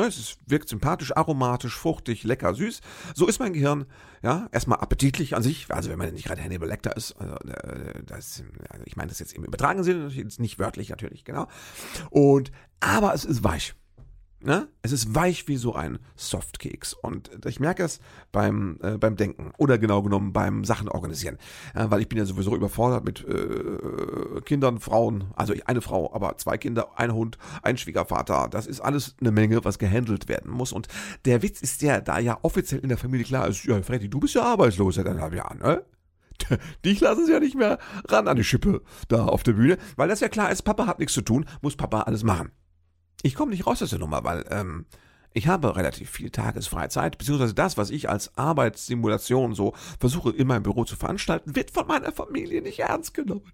Ne, 0.00 0.06
es 0.06 0.38
wirkt 0.46 0.68
sympathisch, 0.68 1.14
aromatisch, 1.14 1.76
fruchtig, 1.76 2.24
lecker, 2.24 2.54
süß. 2.54 2.80
So 3.14 3.26
ist 3.26 3.38
mein 3.38 3.52
Gehirn. 3.52 3.84
Ja, 4.22 4.48
erstmal 4.50 4.78
appetitlich 4.78 5.36
an 5.36 5.42
sich. 5.42 5.70
Also 5.70 5.90
wenn 5.90 5.98
man 5.98 6.12
nicht 6.12 6.26
gerade 6.26 6.42
Hannibal 6.42 6.68
Lecter 6.68 6.96
ist, 6.96 7.12
also, 7.12 7.34
äh, 7.34 8.02
das, 8.04 8.42
also 8.70 8.82
ich 8.86 8.96
meine 8.96 9.08
das 9.08 9.18
jetzt 9.18 9.34
im 9.34 9.44
übertragenen 9.44 9.84
Sinne, 9.84 10.10
nicht 10.38 10.58
wörtlich 10.58 10.88
natürlich, 10.88 11.24
genau. 11.24 11.48
Und 12.10 12.50
aber 12.80 13.12
es 13.14 13.24
ist 13.24 13.44
weich. 13.44 13.74
Ne? 14.42 14.68
Es 14.80 14.90
ist 14.90 15.14
weich 15.14 15.48
wie 15.48 15.56
so 15.56 15.74
ein 15.74 15.98
Softkeks. 16.16 16.94
Und 16.94 17.30
ich 17.44 17.60
merke 17.60 17.82
es 17.82 18.00
beim, 18.32 18.78
äh, 18.82 18.96
beim 18.96 19.16
Denken 19.16 19.52
oder 19.58 19.76
genau 19.76 20.02
genommen 20.02 20.32
beim 20.32 20.64
Sachen 20.64 20.88
organisieren. 20.88 21.36
Äh, 21.74 21.86
weil 21.90 22.00
ich 22.00 22.08
bin 22.08 22.16
ja 22.16 22.24
sowieso 22.24 22.56
überfordert 22.56 23.04
mit 23.04 23.22
äh, 23.26 24.40
Kindern, 24.46 24.80
Frauen, 24.80 25.24
also 25.36 25.52
eine 25.66 25.82
Frau, 25.82 26.14
aber 26.14 26.38
zwei 26.38 26.56
Kinder, 26.56 26.88
ein 26.96 27.12
Hund, 27.12 27.36
ein 27.62 27.76
Schwiegervater. 27.76 28.48
Das 28.50 28.66
ist 28.66 28.80
alles 28.80 29.14
eine 29.20 29.30
Menge, 29.30 29.62
was 29.64 29.78
gehandelt 29.78 30.28
werden 30.28 30.50
muss. 30.50 30.72
Und 30.72 30.88
der 31.26 31.42
Witz 31.42 31.60
ist 31.60 31.82
der, 31.82 32.00
da 32.00 32.18
ja 32.18 32.38
offiziell 32.40 32.80
in 32.80 32.88
der 32.88 32.98
Familie 32.98 33.26
klar 33.26 33.46
ist, 33.46 33.64
ja, 33.64 33.82
Freddy, 33.82 34.08
du 34.08 34.20
bist 34.20 34.34
ja 34.34 34.42
arbeitslos 34.42 34.94
seit 34.94 35.06
eineinhalb 35.06 35.34
Jahren, 35.34 35.58
ne? 35.58 35.84
Dich 36.86 37.00
lassen 37.00 37.26
sie 37.26 37.32
ja 37.32 37.40
nicht 37.40 37.54
mehr 37.54 37.78
ran 38.08 38.26
an 38.26 38.38
die 38.38 38.44
Schippe 38.44 38.80
da 39.08 39.26
auf 39.26 39.42
der 39.42 39.52
Bühne, 39.52 39.76
weil 39.96 40.08
das 40.08 40.20
ja 40.20 40.28
klar 40.28 40.50
ist, 40.50 40.62
Papa 40.62 40.86
hat 40.86 40.98
nichts 40.98 41.12
zu 41.12 41.20
tun, 41.20 41.44
muss 41.60 41.76
Papa 41.76 42.00
alles 42.02 42.24
machen 42.24 42.50
ich 43.22 43.34
komme 43.34 43.52
nicht 43.52 43.66
raus 43.66 43.82
aus 43.82 43.90
der 43.90 43.98
Nummer, 43.98 44.24
weil 44.24 44.44
ähm, 44.50 44.86
Ich 45.32 45.46
habe 45.46 45.76
relativ 45.76 46.10
viel 46.10 46.30
Tagesfreizeit, 46.30 47.16
beziehungsweise 47.16 47.54
das, 47.54 47.76
was 47.76 47.90
ich 47.90 48.08
als 48.08 48.36
Arbeitssimulation 48.36 49.54
so 49.54 49.74
versuche 50.00 50.30
in 50.30 50.48
meinem 50.48 50.64
Büro 50.64 50.84
zu 50.84 50.96
veranstalten, 50.96 51.54
wird 51.54 51.70
von 51.70 51.86
meiner 51.86 52.10
Familie 52.10 52.62
nicht 52.62 52.80
ernst 52.80 53.14
genommen. 53.14 53.52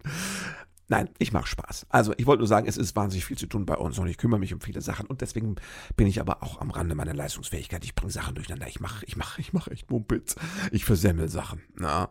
Nein, 0.88 1.10
ich 1.18 1.32
mache 1.32 1.48
Spaß. 1.48 1.86
Also 1.90 2.14
ich 2.16 2.26
wollte 2.26 2.40
nur 2.40 2.48
sagen, 2.48 2.68
es 2.68 2.76
ist 2.76 2.94
wahnsinnig 2.96 3.26
viel 3.26 3.36
zu 3.36 3.46
tun 3.46 3.66
bei 3.66 3.76
uns 3.76 3.98
und 3.98 4.06
ich 4.06 4.16
kümmere 4.18 4.38
mich 4.40 4.54
um 4.54 4.60
viele 4.60 4.80
Sachen 4.80 5.06
und 5.06 5.20
deswegen 5.20 5.56
bin 5.96 6.06
ich 6.06 6.20
aber 6.20 6.42
auch 6.42 6.60
am 6.60 6.70
Rande 6.70 6.94
meiner 6.94 7.12
Leistungsfähigkeit. 7.12 7.84
Ich 7.84 7.94
bringe 7.94 8.12
Sachen 8.12 8.36
durcheinander. 8.36 8.68
Ich 8.68 8.80
mache, 8.80 9.04
ich 9.04 9.16
mache, 9.16 9.40
ich 9.40 9.52
mache 9.52 9.72
echt 9.72 9.90
Mumpitz. 9.90 10.36
Ich 10.70 10.84
versemmel 10.84 11.28
Sachen. 11.28 11.60
Na? 11.74 12.08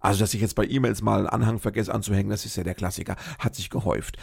Also, 0.00 0.20
dass 0.20 0.34
ich 0.34 0.40
jetzt 0.40 0.54
bei 0.54 0.66
E-Mails 0.66 1.02
mal 1.02 1.18
einen 1.18 1.26
Anhang 1.28 1.58
vergesse 1.58 1.92
anzuhängen, 1.92 2.30
das 2.30 2.44
ist 2.44 2.56
ja 2.56 2.64
der 2.64 2.74
Klassiker, 2.74 3.16
hat 3.38 3.54
sich 3.54 3.70
gehäuft. 3.70 4.16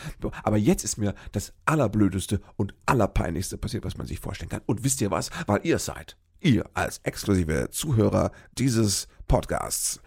Aber 0.44 0.58
jetzt 0.58 0.84
ist 0.84 0.98
mir 0.98 1.16
das 1.32 1.54
Allerblödeste 1.66 2.42
und 2.56 2.74
Allerpeinlichste 2.86 3.58
passiert, 3.58 3.84
was 3.84 3.98
man 3.98 4.08
sich 4.08 4.20
vorstellen 4.20 4.50
kann. 4.50 4.62
Und 4.66 4.84
wisst 4.84 5.02
ihr 5.02 5.12
was? 5.12 5.30
Weil 5.48 5.62
ihr 5.64 5.80
seid, 5.80 6.18
ihr 6.40 6.70
als 6.74 7.00
exklusive 7.00 7.70
Zuhörer 7.72 8.32
dieses 8.58 9.08
Podcasts, 9.28 10.02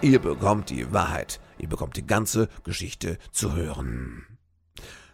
ihr 0.00 0.18
bekommt 0.20 0.70
die 0.70 0.92
Wahrheit. 0.92 1.40
Ihr 1.58 1.68
bekommt 1.68 1.96
die 1.96 2.06
ganze 2.06 2.48
Geschichte 2.62 3.18
zu 3.32 3.54
hören. 3.54 4.38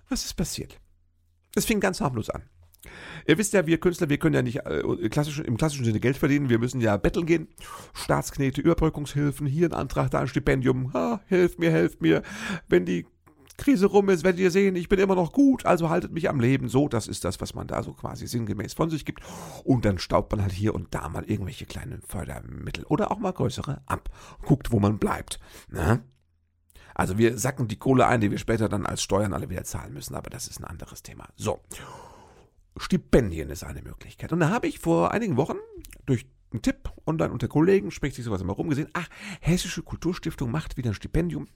Was 0.09 0.25
ist 0.25 0.35
passiert? 0.35 0.79
Es 1.55 1.65
fing 1.65 1.81
ganz 1.81 2.01
harmlos 2.01 2.29
an. 2.31 2.43
Ihr 3.27 3.39
wisst 3.39 3.53
ja, 3.53 3.67
wir 3.67 3.79
Künstler, 3.79 4.09
wir 4.09 4.19
können 4.19 4.35
ja 4.35 4.43
nicht 4.43 4.67
äh, 4.67 5.09
klassisch, 5.09 5.39
im 5.41 5.57
klassischen 5.57 5.85
Sinne 5.85 6.01
Geld 6.01 6.17
verdienen. 6.17 6.49
Wir 6.49 6.59
müssen 6.59 6.81
ja 6.81 6.97
betteln 6.97 7.27
gehen. 7.27 7.49
Staatsknete, 7.93 8.61
Überbrückungshilfen, 8.61 9.47
hier 9.47 9.69
ein 9.69 9.75
Antrag, 9.75 10.11
da 10.11 10.21
ein 10.21 10.29
Stipendium. 10.29 10.93
Ha, 10.93 11.21
helft 11.27 11.59
mir, 11.59 11.71
helft 11.71 12.01
mir. 12.01 12.23
Wenn 12.69 12.85
die 12.85 13.07
Krise 13.57 13.87
rum 13.87 14.09
ist, 14.09 14.25
werdet 14.25 14.41
ihr 14.41 14.51
sehen, 14.51 14.75
ich 14.75 14.89
bin 14.89 14.99
immer 14.99 15.15
noch 15.15 15.33
gut, 15.33 15.65
also 15.65 15.89
haltet 15.89 16.13
mich 16.13 16.29
am 16.29 16.41
Leben. 16.41 16.69
So, 16.69 16.89
das 16.89 17.07
ist 17.07 17.25
das, 17.25 17.41
was 17.41 17.55
man 17.55 17.67
da 17.67 17.83
so 17.83 17.93
quasi 17.93 18.27
sinngemäß 18.27 18.75
von 18.75 18.91
sich 18.91 19.05
gibt. 19.05 19.23
Und 19.63 19.85
dann 19.85 19.99
staubt 19.99 20.33
man 20.33 20.43
halt 20.43 20.53
hier 20.53 20.75
und 20.75 20.93
da 20.95 21.09
mal 21.09 21.25
irgendwelche 21.25 21.67
kleinen 21.67 22.03
Fördermittel 22.03 22.85
oder 22.85 23.13
auch 23.13 23.19
mal 23.19 23.33
größere 23.33 23.83
ab. 23.87 24.11
Guckt, 24.43 24.73
wo 24.73 24.81
man 24.81 24.99
bleibt. 24.99 25.39
Na? 25.69 25.95
Ne? 25.95 26.05
Also 26.97 27.19
wir 27.19 27.39
sacken 27.39 27.67
die 27.67 27.79
Kohle 27.79 28.07
ein, 28.07 28.21
die 28.21 28.31
wir 28.31 28.39
später 28.39 28.69
dann 28.69 28.87
als 28.87 29.03
Steuern 29.03 29.33
alle 29.33 29.51
wieder 29.51 29.65
zahlen 29.65 29.95
müssen, 29.95 30.15
aber 30.15 30.31
das 30.31 30.47
ist 30.47 30.61
ein 30.61 30.65
anderes 30.65 31.03
Thema. 31.03 31.29
So. 31.35 31.61
Stipendien 32.77 33.51
ist 33.51 33.65
eine 33.65 33.83
Möglichkeit. 33.83 34.33
Und 34.33 34.41
da 34.41 34.51
habe 34.51 34.67
ich 34.67 34.79
vor 34.79 35.13
einigen 35.13 35.37
Wochen 35.37 35.59
durch 36.07 36.27
einen 36.53 36.63
Tipp 36.63 36.91
online 37.07 37.33
unter 37.33 37.49
Kollegen, 37.49 37.91
spricht 37.91 38.17
sich 38.17 38.25
sowas 38.25 38.41
immer 38.41 38.55
rumgesehen, 38.55 38.89
ach, 38.93 39.09
Hessische 39.41 39.83
Kulturstiftung 39.83 40.51
macht 40.51 40.77
wieder 40.77 40.91
ein 40.91 40.95
Stipendium 40.95 41.49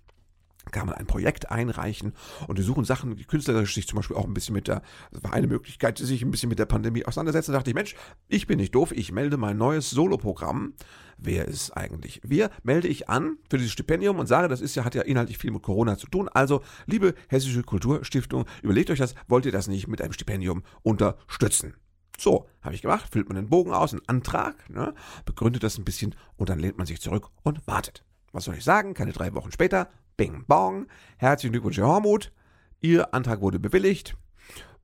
kann 0.70 0.86
man 0.86 0.96
ein 0.96 1.06
Projekt 1.06 1.50
einreichen 1.50 2.12
und 2.46 2.58
die 2.58 2.62
suchen 2.62 2.84
Sachen, 2.84 3.16
die 3.16 3.24
künstlerisch 3.24 3.74
sich 3.74 3.86
zum 3.86 3.96
Beispiel 3.96 4.16
auch 4.16 4.26
ein 4.26 4.34
bisschen 4.34 4.54
mit 4.54 4.68
der, 4.68 4.82
das 5.10 5.22
war 5.22 5.32
eine 5.32 5.46
Möglichkeit, 5.46 5.98
sich 5.98 6.22
ein 6.22 6.30
bisschen 6.30 6.48
mit 6.48 6.58
der 6.58 6.66
Pandemie 6.66 7.04
auseinandersetzen. 7.04 7.52
Da 7.52 7.58
dachte 7.58 7.70
ich, 7.70 7.74
Mensch, 7.74 7.94
ich 8.28 8.46
bin 8.46 8.58
nicht 8.58 8.74
doof, 8.74 8.92
ich 8.92 9.12
melde 9.12 9.36
mein 9.36 9.56
neues 9.56 9.90
Soloprogramm. 9.90 10.74
Wer 11.18 11.46
ist 11.46 11.72
eigentlich 11.72 12.20
wir? 12.22 12.50
Melde 12.62 12.86
ich 12.86 13.08
an 13.08 13.38
für 13.50 13.58
dieses 13.58 13.72
Stipendium 13.72 14.18
und 14.18 14.26
sage, 14.26 14.46
das 14.48 14.60
ist 14.60 14.76
ja, 14.76 14.84
hat 14.84 14.94
ja 14.94 15.02
inhaltlich 15.02 15.38
viel 15.38 15.50
mit 15.50 15.62
Corona 15.62 15.98
zu 15.98 16.06
tun. 16.06 16.28
Also, 16.28 16.62
liebe 16.86 17.14
Hessische 17.28 17.62
Kulturstiftung, 17.62 18.44
überlegt 18.62 18.90
euch 18.90 19.00
das, 19.00 19.16
wollt 19.26 19.44
ihr 19.44 19.52
das 19.52 19.66
nicht 19.66 19.88
mit 19.88 20.00
einem 20.00 20.12
Stipendium 20.12 20.62
unterstützen? 20.82 21.74
So, 22.20 22.48
habe 22.62 22.74
ich 22.74 22.82
gemacht, 22.82 23.12
füllt 23.12 23.28
man 23.28 23.36
den 23.36 23.48
Bogen 23.48 23.72
aus, 23.72 23.92
einen 23.92 24.02
Antrag, 24.08 24.68
ne, 24.68 24.92
begründet 25.24 25.62
das 25.62 25.78
ein 25.78 25.84
bisschen 25.84 26.16
und 26.36 26.48
dann 26.48 26.58
lehnt 26.58 26.76
man 26.76 26.86
sich 26.86 27.00
zurück 27.00 27.28
und 27.42 27.64
wartet. 27.66 28.04
Was 28.32 28.44
soll 28.44 28.56
ich 28.56 28.64
sagen? 28.64 28.94
Keine 28.94 29.12
drei 29.12 29.34
Wochen 29.34 29.52
später 29.52 29.88
Bing 30.18 30.44
Bong. 30.46 30.88
Herzlichen 31.16 31.52
Glückwunsch, 31.52 31.78
Herr 31.78 31.86
Hormuth. 31.86 32.32
Ihr 32.80 33.14
Antrag 33.14 33.40
wurde 33.40 33.58
bewilligt. 33.58 34.16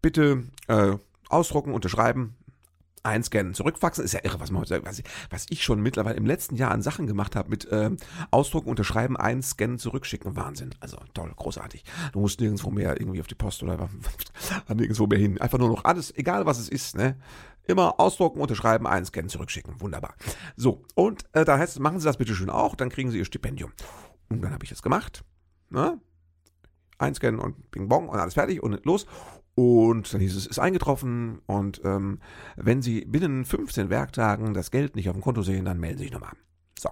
Bitte 0.00 0.44
äh, 0.68 0.96
ausdrucken, 1.28 1.74
unterschreiben, 1.74 2.36
einscannen, 3.02 3.52
zurückfaxen. 3.52 4.04
Ist 4.04 4.12
ja 4.12 4.20
irre, 4.22 4.38
was 4.38 4.52
man 4.52 4.62
heute 4.62 4.84
was, 4.84 5.02
was 5.30 5.46
ich 5.50 5.64
schon 5.64 5.82
mittlerweile 5.82 6.16
im 6.16 6.24
letzten 6.24 6.54
Jahr 6.54 6.70
an 6.70 6.82
Sachen 6.82 7.08
gemacht 7.08 7.34
habe 7.34 7.50
mit 7.50 7.66
äh, 7.66 7.90
ausdrucken, 8.30 8.70
unterschreiben, 8.70 9.16
einscannen, 9.16 9.78
zurückschicken. 9.78 10.36
Wahnsinn. 10.36 10.70
Also 10.78 10.98
toll, 11.14 11.32
großartig. 11.34 11.82
Du 12.12 12.20
musst 12.20 12.40
nirgendwo 12.40 12.70
mehr 12.70 13.00
irgendwie 13.00 13.20
auf 13.20 13.26
die 13.26 13.34
Post 13.34 13.64
oder 13.64 13.88
nirgendwo 14.72 15.08
mehr 15.08 15.18
hin. 15.18 15.40
Einfach 15.40 15.58
nur 15.58 15.68
noch 15.68 15.84
alles, 15.84 16.16
egal 16.16 16.46
was 16.46 16.60
es 16.60 16.68
ist, 16.68 16.96
ne? 16.96 17.16
Immer 17.66 17.98
ausdrucken, 17.98 18.40
unterschreiben, 18.40 18.86
einscannen, 18.86 19.30
zurückschicken. 19.30 19.80
Wunderbar. 19.80 20.14
So, 20.54 20.82
und 20.94 21.24
äh, 21.32 21.44
da 21.44 21.58
heißt 21.58 21.72
es, 21.74 21.80
machen 21.80 21.98
Sie 21.98 22.04
das 22.04 22.18
bitte 22.18 22.36
schön 22.36 22.50
auch, 22.50 22.76
dann 22.76 22.90
kriegen 22.90 23.10
Sie 23.10 23.18
Ihr 23.18 23.24
Stipendium. 23.24 23.72
Und 24.38 24.42
dann 24.42 24.52
habe 24.52 24.64
ich 24.64 24.70
das 24.70 24.82
gemacht. 24.82 25.24
Ne? 25.70 26.00
Einscannen 26.98 27.40
und 27.40 27.70
Bing 27.70 27.88
Bong 27.88 28.08
und 28.08 28.18
alles 28.18 28.34
fertig 28.34 28.62
und 28.62 28.84
los. 28.84 29.06
Und 29.54 30.12
dann 30.12 30.20
hieß 30.20 30.34
es, 30.34 30.46
ist 30.46 30.58
eingetroffen 30.58 31.40
und 31.46 31.80
ähm, 31.84 32.18
wenn 32.56 32.82
Sie 32.82 33.04
binnen 33.04 33.44
15 33.44 33.88
Werktagen 33.88 34.52
das 34.52 34.72
Geld 34.72 34.96
nicht 34.96 35.08
auf 35.08 35.14
dem 35.14 35.22
Konto 35.22 35.42
sehen, 35.42 35.64
dann 35.64 35.78
melden 35.78 35.98
Sie 35.98 36.04
sich 36.04 36.12
nochmal. 36.12 36.32
So. 36.76 36.90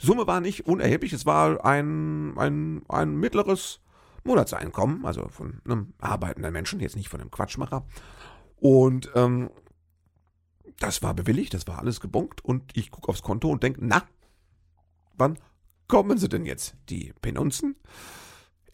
Die 0.00 0.06
Summe 0.06 0.26
war 0.26 0.40
nicht 0.40 0.66
unerheblich, 0.66 1.12
es 1.12 1.26
war 1.26 1.64
ein, 1.66 2.36
ein, 2.38 2.82
ein 2.88 3.16
mittleres 3.16 3.80
Monatseinkommen, 4.24 5.04
also 5.04 5.28
von 5.28 5.60
einem 5.66 5.92
arbeitenden 6.00 6.52
Menschen, 6.52 6.80
jetzt 6.80 6.96
nicht 6.96 7.10
von 7.10 7.20
einem 7.20 7.30
Quatschmacher. 7.30 7.86
Und 8.56 9.10
ähm, 9.14 9.50
das 10.78 11.02
war 11.02 11.12
bewilligt, 11.12 11.52
das 11.52 11.66
war 11.66 11.78
alles 11.78 12.00
gebunkt 12.00 12.42
und 12.42 12.74
ich 12.74 12.90
gucke 12.90 13.08
aufs 13.08 13.22
Konto 13.22 13.50
und 13.50 13.62
denke, 13.62 13.80
na, 13.82 14.02
wann 15.16 15.38
kommen 15.88 16.18
sie 16.18 16.28
denn 16.28 16.44
jetzt, 16.44 16.76
die 16.88 17.12
Penunzen? 17.20 17.76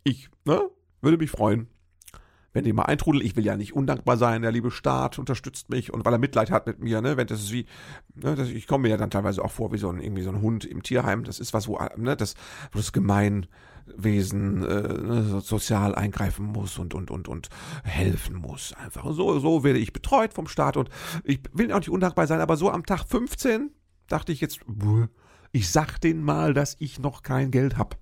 Ich, 0.05 0.29
ne, 0.45 0.69
würde 1.01 1.19
mich 1.19 1.31
freuen, 1.31 1.69
wenn 2.53 2.65
die 2.65 2.73
mal 2.73 2.85
eintrudeln. 2.85 3.25
Ich 3.25 3.37
will 3.37 3.45
ja 3.45 3.57
nicht 3.57 3.75
undankbar 3.75 4.17
sein, 4.17 4.43
der 4.43 4.53
liebe 4.53 4.71
Staat 4.71 5.19
unterstützt 5.19 5.71
mich 5.71 5.93
und 5.93 6.05
weil 6.05 6.13
er 6.15 6.19
Mitleid 6.19 6.51
hat 6.51 6.67
mit 6.67 6.81
mir, 6.81 7.01
ne, 7.01 7.17
wenn 7.17 7.27
das 7.27 7.41
ist 7.43 7.53
wie, 7.53 7.67
ne, 8.15 8.35
das, 8.35 8.49
ich 8.49 8.67
komme 8.67 8.83
mir 8.83 8.91
ja 8.91 8.97
dann 8.97 9.11
teilweise 9.11 9.45
auch 9.45 9.51
vor 9.51 9.73
wie 9.73 9.79
so 9.79 9.89
ein, 9.89 10.01
irgendwie 10.01 10.23
so 10.23 10.31
ein 10.31 10.41
Hund 10.41 10.65
im 10.65 10.83
Tierheim. 10.83 11.25
Das 11.25 11.41
ist 11.41 11.55
was, 11.55 11.69
wo, 11.69 11.79
ne, 11.97 12.17
das, 12.17 12.35
wo 12.73 12.79
das 12.79 12.93
Gemeinwesen 12.93 14.65
äh, 14.65 14.83
ne, 14.83 15.41
sozial 15.41 15.95
eingreifen 15.95 16.47
muss 16.47 16.79
und 16.79 16.95
und 16.95 17.11
und 17.11 17.29
und 17.29 17.49
helfen 17.85 18.37
muss 18.37 18.75
einfach. 18.75 19.05
So 19.13 19.39
so 19.39 19.65
werde 19.65 19.79
ich 19.79 19.93
betreut 19.93 20.35
vom 20.35 20.47
Staat 20.47 20.77
und 20.77 20.91
ich 21.25 21.41
will 21.53 21.73
auch 21.73 21.79
nicht 21.79 21.91
undankbar 21.91 22.27
sein, 22.27 22.41
aber 22.41 22.57
so 22.57 22.71
am 22.71 22.85
Tag 22.87 23.05
15 23.09 23.71
dachte 24.09 24.33
ich 24.33 24.41
jetzt, 24.41 24.61
ich 25.53 25.71
sag 25.71 25.99
denen 25.99 26.23
mal, 26.23 26.55
dass 26.55 26.77
ich 26.79 26.99
noch 26.99 27.23
kein 27.23 27.51
Geld 27.51 27.77
hab. 27.77 27.99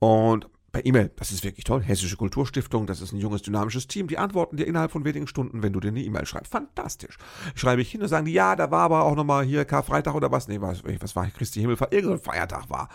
Und 0.00 0.48
per 0.78 0.86
E-Mail, 0.86 1.10
das 1.16 1.32
ist 1.32 1.42
wirklich 1.42 1.64
toll. 1.64 1.82
Hessische 1.82 2.16
Kulturstiftung, 2.16 2.86
das 2.86 3.00
ist 3.00 3.12
ein 3.12 3.18
junges, 3.18 3.42
dynamisches 3.42 3.88
Team. 3.88 4.06
Die 4.06 4.16
antworten 4.16 4.56
dir 4.56 4.64
innerhalb 4.64 4.92
von 4.92 5.04
wenigen 5.04 5.26
Stunden, 5.26 5.62
wenn 5.62 5.72
du 5.72 5.80
dir 5.80 5.88
eine 5.88 6.00
E-Mail 6.00 6.24
schreibst. 6.24 6.52
Fantastisch. 6.52 7.18
Schreibe 7.56 7.82
ich 7.82 7.90
hin 7.90 8.00
und 8.00 8.06
sagen 8.06 8.26
die, 8.26 8.32
ja, 8.32 8.54
da 8.54 8.70
war 8.70 8.82
aber 8.82 9.02
auch 9.02 9.16
nochmal 9.16 9.44
hier 9.44 9.64
Karfreitag 9.64 10.14
oder 10.14 10.30
was. 10.30 10.46
Nee, 10.46 10.60
was, 10.60 10.84
was 11.00 11.16
war 11.16 11.26
Christi 11.26 11.60
Himmelfahrt? 11.60 11.92
Irgendein 11.92 12.20
Feiertag 12.20 12.70
war. 12.70 12.88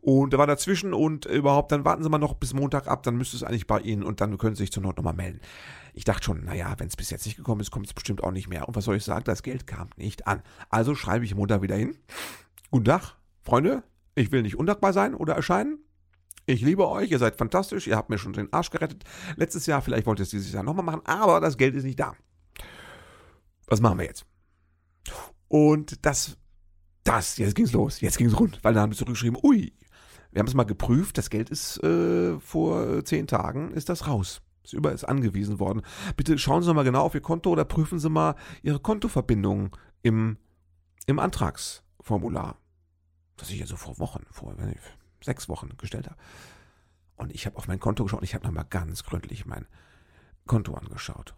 Und 0.00 0.32
da 0.32 0.38
war 0.38 0.46
dazwischen 0.46 0.94
und 0.94 1.26
überhaupt, 1.26 1.72
dann 1.72 1.84
warten 1.84 2.02
Sie 2.02 2.08
mal 2.08 2.18
noch 2.18 2.34
bis 2.34 2.54
Montag 2.54 2.86
ab, 2.86 3.02
dann 3.02 3.16
müsste 3.16 3.36
es 3.36 3.42
eigentlich 3.42 3.66
bei 3.66 3.80
Ihnen 3.80 4.02
und 4.02 4.20
dann 4.22 4.38
können 4.38 4.54
Sie 4.54 4.62
sich 4.62 4.72
zur 4.72 4.82
Not 4.82 4.96
nochmal 4.96 5.14
melden. 5.14 5.40
Ich 5.92 6.04
dachte 6.04 6.24
schon, 6.24 6.44
naja, 6.44 6.74
wenn 6.78 6.86
es 6.86 6.96
bis 6.96 7.10
jetzt 7.10 7.26
nicht 7.26 7.36
gekommen 7.36 7.60
ist, 7.60 7.70
kommt 7.70 7.86
es 7.86 7.92
bestimmt 7.92 8.22
auch 8.22 8.30
nicht 8.30 8.48
mehr. 8.48 8.66
Und 8.66 8.76
was 8.76 8.84
soll 8.84 8.96
ich 8.96 9.04
sagen? 9.04 9.24
Das 9.24 9.42
Geld 9.42 9.66
kam 9.66 9.90
nicht 9.96 10.26
an. 10.26 10.42
Also 10.70 10.94
schreibe 10.94 11.26
ich 11.26 11.34
Montag 11.34 11.60
wieder 11.60 11.76
hin. 11.76 11.98
Guten 12.70 12.86
Tag, 12.86 13.16
Freunde. 13.42 13.82
Ich 14.14 14.32
will 14.32 14.42
nicht 14.42 14.56
undankbar 14.56 14.94
sein 14.94 15.14
oder 15.14 15.34
erscheinen. 15.34 15.80
Ich 16.48 16.60
liebe 16.60 16.88
euch, 16.88 17.10
ihr 17.10 17.18
seid 17.18 17.34
fantastisch, 17.34 17.88
ihr 17.88 17.96
habt 17.96 18.08
mir 18.08 18.18
schon 18.18 18.32
den 18.32 18.52
Arsch 18.52 18.70
gerettet. 18.70 19.02
Letztes 19.34 19.66
Jahr, 19.66 19.82
vielleicht 19.82 20.06
wollt 20.06 20.20
ihr 20.20 20.22
es 20.22 20.30
dieses 20.30 20.52
Jahr 20.52 20.62
nochmal 20.62 20.84
machen, 20.84 21.02
aber 21.04 21.40
das 21.40 21.56
Geld 21.56 21.74
ist 21.74 21.82
nicht 21.82 21.98
da. 21.98 22.14
Was 23.66 23.80
machen 23.80 23.98
wir 23.98 24.06
jetzt? 24.06 24.24
Und 25.48 26.06
das, 26.06 26.36
das, 27.02 27.36
jetzt 27.38 27.56
ging's 27.56 27.72
los, 27.72 28.00
jetzt 28.00 28.16
ging's 28.16 28.38
rund, 28.38 28.62
weil 28.62 28.74
dann 28.74 28.84
haben 28.84 28.92
wir 28.92 28.96
zurückgeschrieben, 28.96 29.40
ui, 29.42 29.72
wir 30.30 30.38
haben 30.40 30.46
es 30.46 30.54
mal 30.54 30.64
geprüft, 30.64 31.18
das 31.18 31.30
Geld 31.30 31.50
ist 31.50 31.82
äh, 31.82 32.38
vor 32.38 33.04
zehn 33.04 33.26
Tagen, 33.26 33.72
ist 33.72 33.88
das 33.88 34.06
raus. 34.06 34.40
Ist 34.62 34.72
über 34.72 34.92
ist 34.92 35.04
angewiesen 35.04 35.58
worden. 35.58 35.82
Bitte 36.16 36.38
schauen 36.38 36.62
Sie 36.62 36.74
mal 36.74 36.82
genau 36.82 37.02
auf 37.02 37.14
Ihr 37.14 37.20
Konto 37.20 37.50
oder 37.50 37.64
prüfen 37.64 37.98
Sie 37.98 38.10
mal 38.10 38.34
Ihre 38.62 38.80
Kontoverbindung 38.80 39.76
im, 40.02 40.38
im 41.06 41.18
Antragsformular. 41.18 42.58
Das 43.36 43.50
ich 43.50 43.58
ja 43.58 43.66
so 43.66 43.76
vor 43.76 43.98
Wochen, 43.98 44.24
vor 44.30 44.54
sechs 45.22 45.48
Wochen 45.48 45.76
gestellt 45.78 46.06
habe. 46.06 46.16
Und 47.16 47.34
ich 47.34 47.46
habe 47.46 47.56
auf 47.56 47.68
mein 47.68 47.80
Konto 47.80 48.04
geschaut 48.04 48.20
und 48.20 48.24
ich 48.24 48.34
habe 48.34 48.44
nochmal 48.46 48.66
ganz 48.68 49.04
gründlich 49.04 49.46
mein 49.46 49.66
Konto 50.46 50.74
angeschaut. 50.74 51.34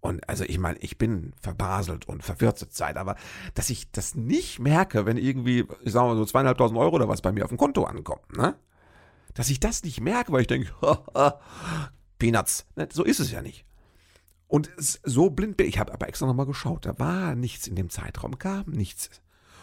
Und 0.00 0.28
also 0.28 0.44
ich 0.44 0.58
meine, 0.58 0.78
ich 0.78 0.96
bin 0.96 1.32
verbaselt 1.40 2.06
und 2.06 2.22
verwirrt 2.22 2.58
zur 2.58 2.70
Zeit, 2.70 2.96
aber 2.96 3.16
dass 3.54 3.68
ich 3.68 3.90
das 3.90 4.14
nicht 4.14 4.60
merke, 4.60 5.06
wenn 5.06 5.16
irgendwie, 5.16 5.66
ich 5.82 5.92
sag 5.92 6.02
mal 6.02 6.16
so 6.16 6.24
zweieinhalbtausend 6.24 6.78
Euro 6.78 6.96
oder 6.96 7.08
was 7.08 7.20
bei 7.20 7.32
mir 7.32 7.44
auf 7.44 7.50
dem 7.50 7.58
Konto 7.58 7.84
ankommt, 7.84 8.36
ne? 8.36 8.54
Dass 9.34 9.50
ich 9.50 9.60
das 9.60 9.82
nicht 9.82 10.00
merke, 10.00 10.32
weil 10.32 10.42
ich 10.42 10.46
denke, 10.46 10.72
Peanuts. 12.18 12.66
Ne, 12.76 12.88
so 12.92 13.04
ist 13.04 13.20
es 13.20 13.30
ja 13.30 13.42
nicht. 13.42 13.64
Und 14.46 14.70
so 14.76 15.30
blind 15.30 15.56
bin 15.56 15.66
ich. 15.66 15.74
Ich 15.74 15.80
habe 15.80 15.92
aber 15.92 16.08
extra 16.08 16.26
nochmal 16.26 16.46
geschaut. 16.46 16.86
Da 16.86 16.98
war 16.98 17.34
nichts 17.34 17.66
in 17.66 17.76
dem 17.76 17.90
Zeitraum, 17.90 18.38
kam 18.38 18.64
nichts. 18.66 19.10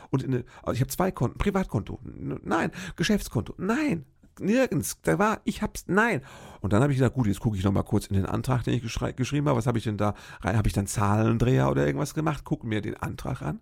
Und 0.09 0.23
eine, 0.23 0.45
also 0.63 0.73
ich 0.73 0.81
habe 0.81 0.89
zwei 0.89 1.11
Konten, 1.11 1.37
Privatkonto, 1.37 1.99
nein, 2.03 2.71
Geschäftskonto, 2.95 3.53
nein, 3.57 4.05
nirgends. 4.39 5.01
Da 5.01 5.19
war, 5.19 5.41
ich 5.43 5.61
hab's, 5.61 5.85
nein. 5.87 6.21
Und 6.61 6.73
dann 6.73 6.81
habe 6.81 6.91
ich 6.91 6.99
gesagt, 6.99 7.15
gut, 7.15 7.27
jetzt 7.27 7.39
gucke 7.39 7.57
ich 7.57 7.63
noch 7.63 7.71
mal 7.71 7.83
kurz 7.83 8.07
in 8.07 8.15
den 8.15 8.25
Antrag, 8.25 8.63
den 8.63 8.73
ich 8.73 8.81
geschrieben 8.81 9.47
habe. 9.47 9.57
Was 9.57 9.67
habe 9.67 9.77
ich 9.77 9.83
denn 9.83 9.97
da 9.97 10.13
rein? 10.41 10.57
Habe 10.57 10.67
ich 10.67 10.73
dann 10.73 10.87
Zahlendreher 10.87 11.69
oder 11.69 11.85
irgendwas 11.85 12.13
gemacht? 12.13 12.43
Gucke 12.43 12.67
mir 12.67 12.81
den 12.81 12.97
Antrag 12.97 13.41
an 13.41 13.59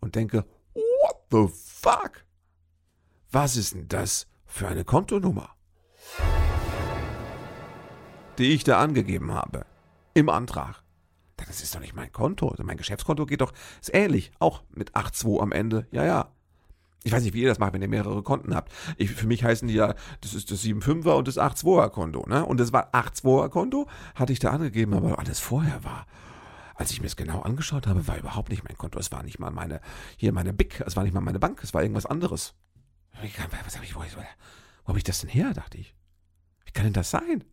und 0.00 0.14
denke, 0.14 0.44
what 0.74 1.16
the 1.30 1.46
fuck? 1.54 2.24
Was 3.30 3.56
ist 3.56 3.74
denn 3.74 3.88
das 3.88 4.26
für 4.46 4.68
eine 4.68 4.84
Kontonummer? 4.84 5.50
Die 8.38 8.52
ich 8.52 8.64
da 8.64 8.80
angegeben 8.80 9.32
habe. 9.32 9.66
Im 10.14 10.28
Antrag. 10.28 10.82
Das 11.46 11.62
ist 11.62 11.74
doch 11.74 11.80
nicht 11.80 11.94
mein 11.94 12.12
Konto. 12.12 12.48
Also 12.48 12.64
mein 12.64 12.76
Geschäftskonto 12.76 13.26
geht 13.26 13.40
doch, 13.40 13.52
ist 13.80 13.94
ähnlich. 13.94 14.32
Auch 14.38 14.62
mit 14.70 14.94
8,2 14.94 15.40
am 15.40 15.52
Ende. 15.52 15.86
Ja, 15.90 16.04
ja. 16.04 16.32
Ich 17.04 17.12
weiß 17.12 17.22
nicht, 17.22 17.32
wie 17.32 17.42
ihr 17.42 17.48
das 17.48 17.58
macht, 17.58 17.72
wenn 17.72 17.82
ihr 17.82 17.88
mehrere 17.88 18.22
Konten 18.22 18.54
habt. 18.54 18.72
Ich, 18.96 19.10
für 19.10 19.26
mich 19.26 19.44
heißen 19.44 19.68
die 19.68 19.74
ja, 19.74 19.94
das 20.20 20.34
ist 20.34 20.50
das 20.50 20.64
7,5er 20.64 21.12
und 21.12 21.28
das 21.28 21.38
8,2er 21.38 21.90
Konto. 21.90 22.26
Ne? 22.28 22.44
Und 22.44 22.58
das 22.58 22.72
war 22.72 22.92
8,2er 22.92 23.48
Konto, 23.48 23.88
hatte 24.14 24.32
ich 24.32 24.40
da 24.40 24.50
angegeben, 24.50 24.94
aber 24.94 25.18
alles 25.18 25.38
vorher 25.38 25.84
war. 25.84 26.06
Als 26.74 26.90
ich 26.90 27.00
mir 27.00 27.06
es 27.06 27.16
genau 27.16 27.40
angeschaut 27.42 27.86
habe, 27.86 28.06
war 28.06 28.18
überhaupt 28.18 28.50
nicht 28.50 28.64
mein 28.64 28.76
Konto. 28.76 28.98
Es 28.98 29.10
war 29.10 29.22
nicht 29.22 29.38
mal 29.38 29.50
meine, 29.50 29.80
hier 30.16 30.32
meine 30.32 30.52
BIC, 30.52 30.82
es 30.86 30.96
war 30.96 31.04
nicht 31.04 31.12
mal 31.12 31.20
meine 31.20 31.38
Bank, 31.38 31.62
es 31.62 31.72
war 31.72 31.82
irgendwas 31.82 32.06
anderes. 32.06 32.54
Was 33.64 33.76
hab 33.76 33.82
ich, 33.82 33.96
wo, 33.96 34.00
wo 34.00 34.22
habe 34.88 34.98
ich 34.98 35.04
das 35.04 35.20
denn 35.20 35.30
her, 35.30 35.52
dachte 35.54 35.78
ich. 35.78 35.94
Wie 36.64 36.72
kann 36.72 36.84
denn 36.84 36.92
das 36.92 37.10
sein? 37.10 37.44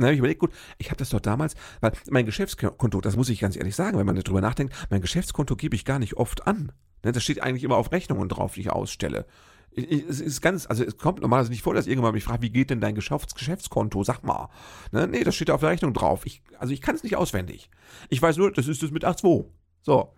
Dann 0.00 0.06
habe 0.06 0.14
ich 0.14 0.18
überlegt, 0.18 0.40
gut, 0.40 0.52
ich 0.78 0.88
habe 0.88 0.96
das 0.96 1.10
doch 1.10 1.20
damals, 1.20 1.54
weil 1.80 1.92
mein 2.10 2.26
Geschäftskonto, 2.26 3.00
das 3.00 3.16
muss 3.16 3.28
ich 3.28 3.40
ganz 3.40 3.56
ehrlich 3.56 3.76
sagen, 3.76 3.98
wenn 3.98 4.06
man 4.06 4.16
darüber 4.16 4.40
nachdenkt, 4.40 4.74
mein 4.90 5.00
Geschäftskonto 5.00 5.56
gebe 5.56 5.76
ich 5.76 5.84
gar 5.84 5.98
nicht 5.98 6.16
oft 6.16 6.46
an. 6.46 6.72
Ne, 7.04 7.12
das 7.12 7.22
steht 7.22 7.42
eigentlich 7.42 7.64
immer 7.64 7.76
auf 7.76 7.92
Rechnungen 7.92 8.28
drauf, 8.28 8.54
die 8.54 8.60
ich 8.60 8.70
ausstelle. 8.70 9.26
Es 9.72 10.20
ist 10.20 10.40
ganz, 10.40 10.66
also 10.66 10.82
es 10.82 10.96
kommt 10.96 11.20
normalerweise 11.20 11.52
nicht 11.52 11.62
vor, 11.62 11.74
dass 11.74 11.86
irgendjemand 11.86 12.14
mich 12.14 12.24
fragt, 12.24 12.42
wie 12.42 12.50
geht 12.50 12.70
denn 12.70 12.80
dein 12.80 12.96
Geschäfts 12.96 13.34
Geschäftskonto? 13.34 14.02
Sag 14.02 14.24
mal. 14.24 14.48
Ne, 14.90 15.06
nee, 15.06 15.22
das 15.22 15.36
steht 15.36 15.50
auf 15.50 15.60
der 15.60 15.70
Rechnung 15.70 15.94
drauf. 15.94 16.26
Ich, 16.26 16.42
also 16.58 16.72
ich 16.72 16.80
kann 16.80 16.96
es 16.96 17.04
nicht 17.04 17.16
auswendig. 17.16 17.70
Ich 18.08 18.20
weiß 18.20 18.36
nur, 18.36 18.52
das 18.52 18.66
ist 18.66 18.82
das 18.82 18.90
mit 18.90 19.04
8.2. 19.04 19.46
So. 19.82 20.12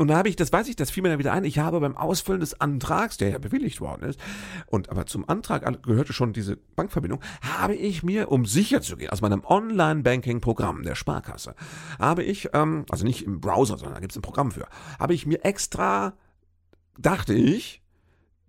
Und 0.00 0.08
da 0.08 0.16
habe 0.16 0.30
ich, 0.30 0.36
das 0.36 0.50
weiß 0.50 0.66
ich, 0.68 0.76
das 0.76 0.90
fiel 0.90 1.02
mir 1.02 1.10
dann 1.10 1.18
wieder 1.18 1.34
ein, 1.34 1.44
ich 1.44 1.58
habe 1.58 1.78
beim 1.78 1.94
Ausfüllen 1.94 2.40
des 2.40 2.58
Antrags, 2.58 3.18
der 3.18 3.28
ja 3.28 3.38
bewilligt 3.38 3.82
worden 3.82 4.08
ist, 4.08 4.18
und 4.64 4.88
aber 4.88 5.04
zum 5.04 5.28
Antrag 5.28 5.82
gehörte 5.82 6.14
schon 6.14 6.32
diese 6.32 6.56
Bankverbindung, 6.56 7.20
habe 7.42 7.74
ich 7.74 8.02
mir, 8.02 8.32
um 8.32 8.46
sicher 8.46 8.80
zu 8.80 8.96
gehen, 8.96 9.10
aus 9.10 9.20
meinem 9.20 9.44
Online-Banking-Programm 9.44 10.84
der 10.84 10.94
Sparkasse, 10.94 11.54
habe 11.98 12.22
ich, 12.22 12.48
ähm, 12.54 12.86
also 12.88 13.04
nicht 13.04 13.26
im 13.26 13.42
Browser, 13.42 13.76
sondern 13.76 13.92
da 13.92 14.00
gibt 14.00 14.12
es 14.12 14.16
ein 14.16 14.22
Programm 14.22 14.52
für, 14.52 14.68
habe 14.98 15.12
ich 15.12 15.26
mir 15.26 15.44
extra, 15.44 16.14
dachte 16.96 17.34
ich, 17.34 17.82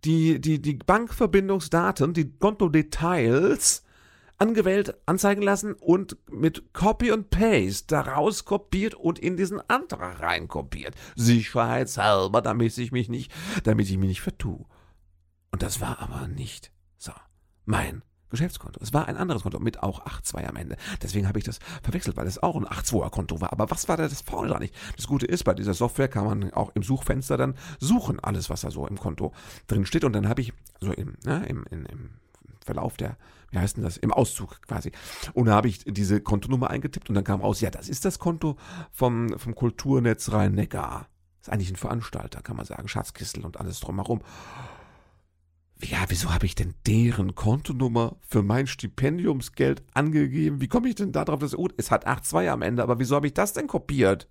die, 0.06 0.40
die, 0.40 0.62
die 0.62 0.76
Bankverbindungsdaten, 0.76 2.14
die 2.14 2.32
Kontodetails 2.32 3.84
angewählt 4.42 4.96
anzeigen 5.06 5.44
lassen 5.44 5.74
und 5.74 6.18
mit 6.30 6.74
Copy 6.74 7.12
und 7.12 7.30
Paste 7.30 7.86
daraus 7.88 8.44
kopiert 8.44 8.96
und 8.96 9.20
in 9.20 9.38
diesen 9.38 9.62
Antrag 9.70 10.20
reinkopiert. 10.20 10.96
Sicherheitshalber, 11.16 12.42
damit 12.42 12.76
ich 12.80 12.92
mich 12.92 13.08
nicht, 13.08 13.32
damit 13.64 13.88
ich 13.90 13.98
mich 13.98 14.10
nicht 14.10 14.22
vertue. 14.22 14.66
Und 15.52 15.62
das 15.62 15.80
war 15.80 16.00
aber 16.00 16.28
nicht 16.28 16.72
so 16.98 17.12
mein 17.66 18.02
Geschäftskonto. 18.32 18.80
Es 18.82 18.94
war 18.94 19.08
ein 19.08 19.18
anderes 19.18 19.44
Konto 19.44 19.60
mit 19.60 19.84
auch 19.84 20.06
8,2 20.08 20.48
am 20.48 20.56
Ende. 20.56 20.78
Deswegen 21.04 21.28
habe 21.28 21.38
ich 21.38 21.46
das 21.46 21.60
verwechselt, 21.84 22.18
weil 22.18 22.26
es 22.26 22.42
auch 22.42 22.56
ein 22.56 22.66
8,2er 22.66 23.12
Konto 23.12 23.42
war. 23.42 23.52
Aber 23.52 23.70
was 23.70 23.88
war 23.90 23.98
da 23.98 24.08
das 24.08 24.22
Faule 24.22 24.50
da 24.50 24.58
nicht? 24.58 24.74
Das 24.96 25.06
Gute 25.06 25.28
ist, 25.28 25.44
bei 25.44 25.54
dieser 25.54 25.76
Software 25.76 26.08
kann 26.08 26.26
man 26.26 26.54
auch 26.54 26.72
im 26.74 26.82
Suchfenster 26.82 27.38
dann 27.38 27.56
suchen, 27.80 28.20
alles, 28.20 28.50
was 28.50 28.62
da 28.62 28.72
so 28.72 28.88
im 28.88 28.98
Konto 28.98 29.34
drin 29.68 29.86
steht. 29.86 30.04
Und 30.04 30.14
dann 30.14 30.28
habe 30.28 30.42
ich 30.42 30.54
so 30.80 30.92
im, 30.94 31.16
ne, 31.26 31.46
im, 31.46 31.66
im, 31.70 31.86
im 31.86 32.10
Verlauf 32.64 32.98
der, 32.98 33.18
wie 33.52 33.58
heißt 33.58 33.78
denn 33.78 33.84
das, 33.84 33.98
im 33.98 34.14
Auszug 34.14 34.62
quasi. 34.62 34.92
Und 35.34 35.46
da 35.46 35.56
habe 35.56 35.68
ich 35.68 35.84
diese 35.86 36.22
Kontonummer 36.22 36.70
eingetippt 36.70 37.10
und 37.10 37.16
dann 37.16 37.24
kam 37.24 37.42
raus, 37.42 37.62
ja, 37.62 37.70
das 37.70 37.90
ist 37.90 38.06
das 38.06 38.20
Konto 38.20 38.58
vom, 38.92 39.38
vom 39.38 39.56
Kulturnetz 39.56 40.32
Rhein-Neckar. 40.32 41.08
Ist 41.42 41.50
eigentlich 41.50 41.72
ein 41.72 41.76
Veranstalter, 41.76 42.42
kann 42.42 42.56
man 42.56 42.66
sagen, 42.66 42.88
Schatzkistel 42.88 43.44
und 43.46 43.60
alles 43.60 43.80
drumherum. 43.80 44.22
Ja, 45.84 46.06
wieso 46.10 46.32
habe 46.32 46.46
ich 46.46 46.54
denn 46.54 46.76
deren 46.86 47.34
Kontonummer 47.34 48.18
für 48.22 48.44
mein 48.44 48.68
Stipendiumsgeld 48.68 49.84
angegeben? 49.96 50.62
Wie 50.62 50.68
komme 50.68 50.90
ich 50.90 50.96
denn 50.96 51.12
da 51.12 51.26
drauf? 51.26 51.40
Dass, 51.40 51.58
oh, 51.58 51.68
es 51.78 51.90
hat 51.90 52.08
8,2 52.08 52.50
am 52.50 52.62
Ende, 52.62 52.84
aber 52.84 53.00
wieso 53.00 53.16
habe 53.16 53.26
ich 53.26 53.34
das 53.34 53.54
denn 53.54 53.66
kopiert? 53.66 54.30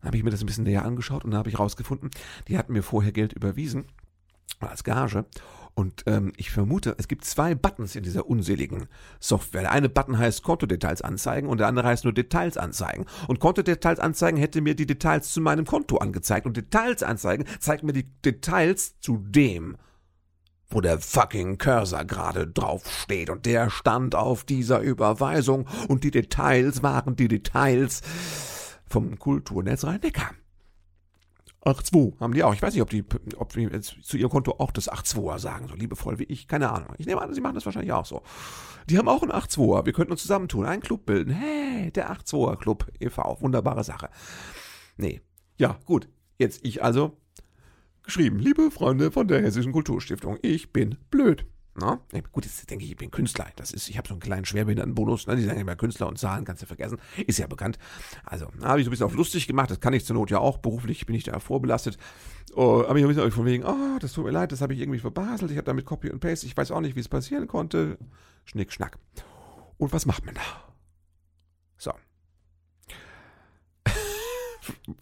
Dann 0.00 0.08
habe 0.08 0.16
ich 0.16 0.22
mir 0.22 0.30
das 0.30 0.42
ein 0.42 0.46
bisschen 0.46 0.64
näher 0.64 0.84
angeschaut 0.84 1.24
und 1.24 1.32
dann 1.32 1.38
habe 1.38 1.48
ich 1.48 1.58
rausgefunden, 1.58 2.10
die 2.46 2.56
hatten 2.56 2.72
mir 2.72 2.84
vorher 2.84 3.12
Geld 3.12 3.32
überwiesen 3.32 3.86
als 4.60 4.84
Gage 4.84 5.24
und 5.74 6.02
ähm, 6.06 6.32
ich 6.36 6.50
vermute, 6.50 6.94
es 6.98 7.08
gibt 7.08 7.24
zwei 7.24 7.54
Buttons 7.54 7.96
in 7.96 8.02
dieser 8.02 8.26
unseligen 8.28 8.86
Software. 9.18 9.62
Der 9.62 9.72
eine 9.72 9.88
Button 9.88 10.18
heißt 10.18 10.42
Kontodetails 10.42 11.02
anzeigen 11.02 11.48
und 11.48 11.58
der 11.58 11.68
andere 11.68 11.88
heißt 11.88 12.04
nur 12.04 12.12
Details 12.12 12.56
anzeigen. 12.56 13.06
Und 13.28 13.40
Kontodetails 13.40 14.00
anzeigen 14.00 14.38
hätte 14.38 14.60
mir 14.60 14.74
die 14.74 14.86
Details 14.86 15.32
zu 15.32 15.40
meinem 15.40 15.64
Konto 15.64 15.98
angezeigt. 15.98 16.46
Und 16.46 16.56
Details 16.56 17.02
anzeigen 17.02 17.44
zeigt 17.60 17.82
mir 17.82 17.92
die 17.92 18.10
Details 18.24 18.98
zu 19.00 19.18
dem, 19.18 19.76
wo 20.68 20.80
der 20.80 20.98
fucking 20.98 21.58
Cursor 21.58 22.04
gerade 22.04 22.46
drauf 22.46 22.86
steht. 22.86 23.30
Und 23.30 23.46
der 23.46 23.70
stand 23.70 24.14
auf 24.14 24.44
dieser 24.44 24.80
Überweisung. 24.80 25.66
Und 25.88 26.04
die 26.04 26.10
Details 26.10 26.82
waren 26.82 27.16
die 27.16 27.28
Details 27.28 28.02
vom 28.86 29.18
Kulturnetz 29.18 29.84
Rhein-Neckar. 29.84 30.30
8-2 31.64 32.18
haben 32.20 32.32
die 32.32 32.42
auch. 32.42 32.54
Ich 32.54 32.62
weiß 32.62 32.72
nicht, 32.72 32.82
ob 32.82 32.90
die, 32.90 33.04
ob 33.36 33.52
die 33.52 33.62
jetzt 33.62 33.96
zu 34.02 34.16
ihrem 34.16 34.30
Konto 34.30 34.54
auch 34.58 34.70
das 34.70 34.90
8-2er 34.90 35.38
sagen, 35.38 35.68
so 35.68 35.74
liebevoll 35.74 36.18
wie 36.18 36.24
ich. 36.24 36.48
Keine 36.48 36.70
Ahnung. 36.70 36.94
Ich 36.98 37.06
nehme 37.06 37.20
an, 37.20 37.34
sie 37.34 37.40
machen 37.40 37.54
das 37.54 37.66
wahrscheinlich 37.66 37.92
auch 37.92 38.06
so. 38.06 38.22
Die 38.88 38.96
haben 38.96 39.08
auch 39.08 39.22
einen 39.22 39.32
8-2er. 39.32 39.84
Wir 39.84 39.92
könnten 39.92 40.12
uns 40.12 40.22
zusammentun, 40.22 40.64
einen 40.64 40.80
Club 40.80 41.04
bilden. 41.04 41.32
Hey, 41.32 41.90
der 41.90 42.10
8-2er 42.10 42.56
Club 42.56 42.90
e.V. 42.98 43.38
Wunderbare 43.40 43.84
Sache. 43.84 44.08
Nee. 44.96 45.20
Ja, 45.58 45.78
gut. 45.84 46.08
Jetzt 46.38 46.64
ich 46.64 46.82
also 46.82 47.18
geschrieben. 48.02 48.38
Liebe 48.38 48.70
Freunde 48.70 49.10
von 49.10 49.28
der 49.28 49.42
Hessischen 49.42 49.72
Kulturstiftung, 49.72 50.38
ich 50.40 50.72
bin 50.72 50.96
blöd. 51.10 51.46
Ja, 51.80 52.20
gut, 52.32 52.44
jetzt 52.44 52.70
denke 52.70 52.84
ich, 52.84 52.92
ich 52.92 52.96
bin 52.96 53.10
Künstler. 53.10 53.46
Das 53.56 53.72
ist, 53.72 53.88
ich 53.88 53.98
habe 53.98 54.08
so 54.08 54.14
einen 54.14 54.20
kleinen 54.20 54.44
Schwerbehindertenbonus. 54.44 55.26
Ne? 55.26 55.36
Die 55.36 55.44
sagen 55.44 55.60
immer 55.60 55.76
Künstler 55.76 56.08
und 56.08 56.18
Zahlen, 56.18 56.44
kannst 56.44 56.62
du 56.62 56.66
vergessen. 56.66 56.98
Ist 57.26 57.38
ja 57.38 57.46
bekannt. 57.46 57.78
Also, 58.24 58.46
habe 58.62 58.80
ich 58.80 58.84
so 58.84 58.90
ein 58.90 58.92
bisschen 58.92 59.06
auf 59.06 59.14
lustig 59.14 59.46
gemacht. 59.46 59.70
Das 59.70 59.80
kann 59.80 59.92
ich 59.92 60.04
zur 60.04 60.14
Not 60.14 60.30
ja 60.30 60.38
auch. 60.38 60.58
Beruflich 60.58 61.06
bin 61.06 61.16
ich 61.16 61.24
da 61.24 61.38
vorbelastet. 61.38 61.98
Oh, 62.54 62.84
habe 62.86 62.98
ich 62.98 63.04
ein 63.04 63.08
bisschen 63.08 63.30
von 63.30 63.46
wegen, 63.46 63.64
oh, 63.64 63.98
das 64.00 64.12
tut 64.12 64.24
mir 64.24 64.32
leid, 64.32 64.52
das 64.52 64.60
habe 64.60 64.74
ich 64.74 64.80
irgendwie 64.80 64.98
verbaselt. 64.98 65.50
Ich 65.50 65.56
habe 65.56 65.66
damit 65.66 65.84
Copy 65.84 66.10
und 66.10 66.20
Paste. 66.20 66.46
Ich 66.46 66.56
weiß 66.56 66.70
auch 66.70 66.80
nicht, 66.80 66.96
wie 66.96 67.00
es 67.00 67.08
passieren 67.08 67.46
konnte. 67.46 67.98
Schnick, 68.44 68.72
schnack. 68.72 68.98
Und 69.78 69.92
was 69.92 70.06
macht 70.06 70.26
man 70.26 70.34
da? 70.34 70.42
So 71.76 71.92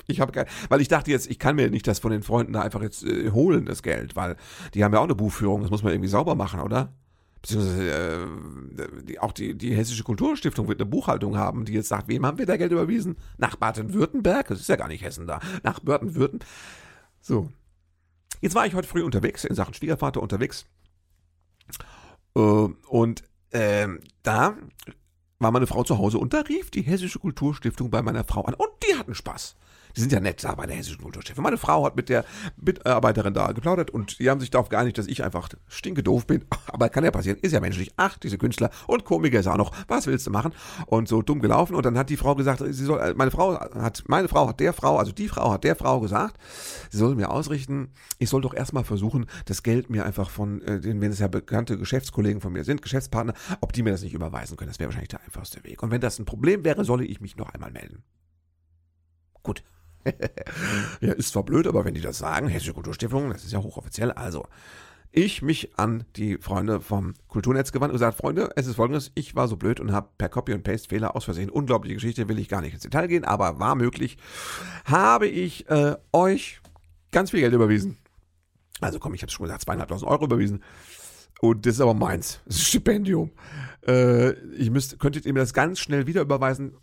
ich 0.07 0.21
habe 0.21 0.47
weil 0.69 0.81
ich 0.81 0.89
dachte 0.89 1.11
jetzt, 1.11 1.31
ich 1.31 1.39
kann 1.39 1.57
mir 1.57 1.71
nicht 1.71 1.87
das 1.87 1.99
von 1.99 2.11
den 2.11 2.23
Freunden 2.23 2.53
da 2.53 2.63
einfach 2.63 2.83
jetzt 2.83 3.05
äh, 3.05 3.31
holen, 3.31 3.67
das 3.67 3.83
Geld, 3.83 4.17
weil 4.17 4.37
die 4.75 4.85
haben 4.85 4.93
ja 4.93 5.01
auch 5.01 5.05
eine 5.05 5.15
Buchführung, 5.15 5.63
das 5.63 5.71
muss 5.71 5.83
man 5.83 5.93
irgendwie 5.93 6.09
sauber 6.09 6.35
machen, 6.35 6.61
oder? 6.61 6.93
Beziehungsweise 7.41 7.91
äh, 7.91 9.03
die, 9.05 9.19
auch 9.21 9.33
die, 9.33 9.57
die 9.57 9.75
Hessische 9.75 10.03
Kulturstiftung 10.03 10.67
wird 10.69 10.81
eine 10.81 10.91
Buchhaltung 10.91 11.37
haben, 11.37 11.65
die 11.65 11.73
jetzt 11.73 11.89
sagt, 11.89 12.09
wem 12.09 12.27
haben 12.27 12.39
wir 12.39 12.47
da 12.47 12.57
Geld 12.57 12.73
überwiesen? 12.73 13.17
Nach 13.37 13.57
Baden-Württemberg? 13.57 14.49
Das 14.49 14.61
ist 14.61 14.69
ja 14.69 14.77
gar 14.77 14.89
nicht 14.89 15.05
Hessen 15.05 15.27
da. 15.27 15.41
Nach 15.63 15.81
Baden-Württemberg. 15.81 16.51
So. 17.21 17.49
Jetzt 18.41 18.55
war 18.55 18.67
ich 18.67 18.75
heute 18.75 18.89
früh 18.89 19.03
unterwegs, 19.03 19.45
in 19.45 19.55
Sachen 19.55 19.75
Schwiegervater 19.75 20.21
unterwegs. 20.21 20.67
Äh, 22.35 22.41
und 22.41 23.23
äh, 23.51 23.89
da 24.23 24.57
war 25.39 25.53
meine 25.53 25.67
Frau 25.67 25.85
zu 25.85 25.99
Hause 25.99 26.19
und 26.19 26.33
da 26.35 26.41
rief 26.41 26.71
die 26.71 26.83
Hessische 26.83 27.19
Kulturstiftung 27.19 27.91
bei 27.91 28.03
meiner 28.03 28.25
Frau 28.25 28.43
an 28.43 28.55
und 28.55 28.71
die 28.89 28.97
hatten 28.97 29.15
Spaß. 29.15 29.57
Die 29.99 30.03
sind 30.03 30.13
ja 30.13 30.21
nett 30.21 30.45
da 30.45 30.55
bei 30.55 30.65
der 30.65 30.77
Hessischen 30.77 31.03
Kulturstiftung. 31.03 31.43
Meine 31.43 31.57
Frau 31.57 31.85
hat 31.85 31.97
mit 31.97 32.09
der 32.09 32.25
Mitarbeiterin 32.57 33.35
da 33.35 33.51
geplaudert 33.51 33.91
und 33.91 34.21
die 34.21 34.31
haben 34.31 34.39
sich 34.39 34.49
darauf 34.49 34.69
geeinigt, 34.69 34.97
dass 34.97 35.09
ich 35.09 35.25
einfach 35.25 35.49
stinke 35.67 36.05
doof 36.05 36.25
bin. 36.25 36.45
Aber 36.69 36.89
kann 36.89 37.03
ja 37.03 37.11
passieren, 37.11 37.37
ist 37.43 37.51
ja 37.51 37.59
menschlich. 37.59 37.91
Ach, 37.97 38.17
diese 38.17 38.39
Künstler 38.39 38.71
und 38.87 39.05
Komiker 39.05 39.41
ist 39.41 39.49
auch 39.49 39.57
noch. 39.57 39.73
Was 39.89 40.07
willst 40.07 40.25
du 40.29 40.31
machen? 40.31 40.53
Und 40.87 41.09
so 41.09 41.21
dumm 41.21 41.41
gelaufen. 41.41 41.75
Und 41.75 41.85
dann 41.85 41.99
hat 41.99 42.11
die 42.11 42.17
Frau 42.17 42.37
gesagt, 42.37 42.63
sie 42.65 42.85
soll, 42.85 43.01
äh, 43.01 43.15
meine 43.15 43.33
Frau 43.33 43.59
hat, 43.59 44.05
meine 44.07 44.29
Frau 44.29 44.47
hat 44.47 44.61
der 44.61 44.73
Frau, 44.73 44.99
also 44.99 45.11
die 45.11 45.27
Frau 45.27 45.51
hat 45.51 45.65
der 45.65 45.75
Frau 45.75 45.99
gesagt, 45.99 46.37
sie 46.91 46.99
soll 46.99 47.17
mir 47.17 47.31
ausrichten, 47.31 47.91
ich 48.21 48.29
soll 48.29 48.41
doch 48.41 48.55
erstmal 48.55 48.85
versuchen, 48.85 49.27
das 49.47 49.65
Geld 49.65 49.91
mir 49.91 50.07
einfach 50.07 50.31
von, 50.31 50.63
äh, 50.63 50.79
den, 50.79 51.01
wenn 51.01 51.11
es 51.11 51.19
ja 51.19 51.27
bekannte 51.27 51.77
Geschäftskollegen 51.77 52.41
von 52.41 52.53
mir 52.53 52.63
sind, 52.63 52.83
Geschäftspartner, 52.83 53.35
ob 53.61 53.73
die 53.73 53.83
mir 53.83 53.91
das 53.91 54.03
nicht 54.03 54.15
überweisen 54.15 54.57
können. 54.57 54.71
Das 54.71 54.79
wäre 54.79 54.91
wahrscheinlich 54.91 55.09
der 55.09 55.23
einfachste 55.23 55.65
Weg. 55.65 55.83
Und 55.83 55.91
wenn 55.91 56.01
das 56.01 56.21
ein 56.21 56.25
Problem 56.25 56.63
wäre, 56.63 56.85
solle 56.85 57.05
ich 57.05 57.21
mich 57.21 57.37
noch 57.37 57.51
einmal 57.51 57.73
melden. 57.73 58.05
Gut. 59.43 59.65
ja, 61.01 61.13
ist 61.13 61.33
zwar 61.33 61.45
blöd, 61.45 61.67
aber 61.67 61.85
wenn 61.85 61.95
die 61.95 62.01
das 62.01 62.19
sagen, 62.19 62.49
Hessische 62.49 62.75
Kulturstiftung, 62.75 63.31
das 63.31 63.45
ist 63.45 63.53
ja 63.53 63.63
hochoffiziell. 63.63 64.13
Also, 64.13 64.47
ich 65.11 65.43
mich 65.43 65.79
an 65.79 66.05
die 66.17 66.37
Freunde 66.37 66.81
vom 66.81 67.15
Kulturnetz 67.29 67.73
gewandt 67.73 67.93
und 67.93 67.97
gesagt, 67.97 68.19
Freunde, 68.19 68.51
es 68.57 68.67
ist 68.67 68.77
folgendes, 68.77 69.11
ich 69.15 69.35
war 69.35 69.49
so 69.49 69.57
blöd 69.57 69.81
und 69.81 69.93
habe 69.93 70.11
per 70.19 70.29
Copy 70.29 70.53
und 70.53 70.65
Paste 70.65 70.89
Fehler 70.89 71.17
aus 71.17 71.25
Versehen, 71.25 71.51
unglaubliche 71.51 71.95
Geschichte, 71.95 72.29
will 72.29 72.39
ich 72.39 72.49
gar 72.49 72.61
nicht 72.61 72.75
ins 72.75 72.83
Detail 72.83 73.07
gehen, 73.09 73.25
aber 73.25 73.59
war 73.59 73.75
möglich, 73.75 74.19
habe 74.85 75.27
ich 75.27 75.69
äh, 75.71 75.97
euch 76.13 76.61
ganz 77.11 77.31
viel 77.31 77.41
Geld 77.41 77.55
überwiesen. 77.55 77.97
Also 78.81 78.99
komm, 78.99 79.15
ich 79.15 79.23
habe 79.23 79.33
schon 79.33 79.45
gesagt, 79.45 79.63
zweieinhalbtausend 79.63 80.11
Euro 80.11 80.27
überwiesen. 80.27 80.63
Und 81.41 81.67
das 81.67 81.77
ist 81.77 81.81
aber 81.81 81.95
meins. 81.95 82.41
Das 82.47 82.57
ist 82.57 82.63
ein 82.63 82.67
Stipendium. 82.67 83.31
Äh, 83.87 84.33
ich 84.57 84.71
müsst, 84.71 84.99
könntet 84.99 85.25
ihr 85.25 85.33
mir 85.33 85.41
das 85.41 85.55
ganz 85.55 85.79
schnell 85.79 86.07
wieder 86.07 86.21
überweisen? 86.21 86.75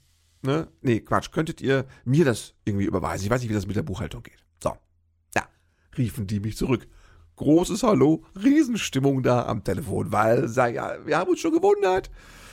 Ne? 0.41 0.67
Nee, 0.81 0.99
Quatsch. 0.99 1.31
Könntet 1.31 1.61
ihr 1.61 1.85
mir 2.03 2.25
das 2.25 2.53
irgendwie 2.65 2.85
überweisen? 2.85 3.25
Ich 3.25 3.29
weiß 3.29 3.41
nicht, 3.41 3.49
wie 3.49 3.55
das 3.55 3.67
mit 3.67 3.75
der 3.75 3.83
Buchhaltung 3.83 4.23
geht. 4.23 4.43
So. 4.61 4.73
Ja. 5.35 5.47
Riefen 5.97 6.27
die 6.27 6.39
mich 6.39 6.57
zurück. 6.57 6.87
Großes 7.37 7.83
Hallo, 7.83 8.23
Riesenstimmung 8.41 9.21
da 9.21 9.45
am 9.45 9.63
Telefon, 9.63 10.11
weil, 10.11 10.47
sag 10.47 10.73
ja, 10.73 10.95
wir 11.05 11.17
haben 11.17 11.29
uns 11.29 11.41
schon 11.41 11.51
gewundert. 11.51 12.09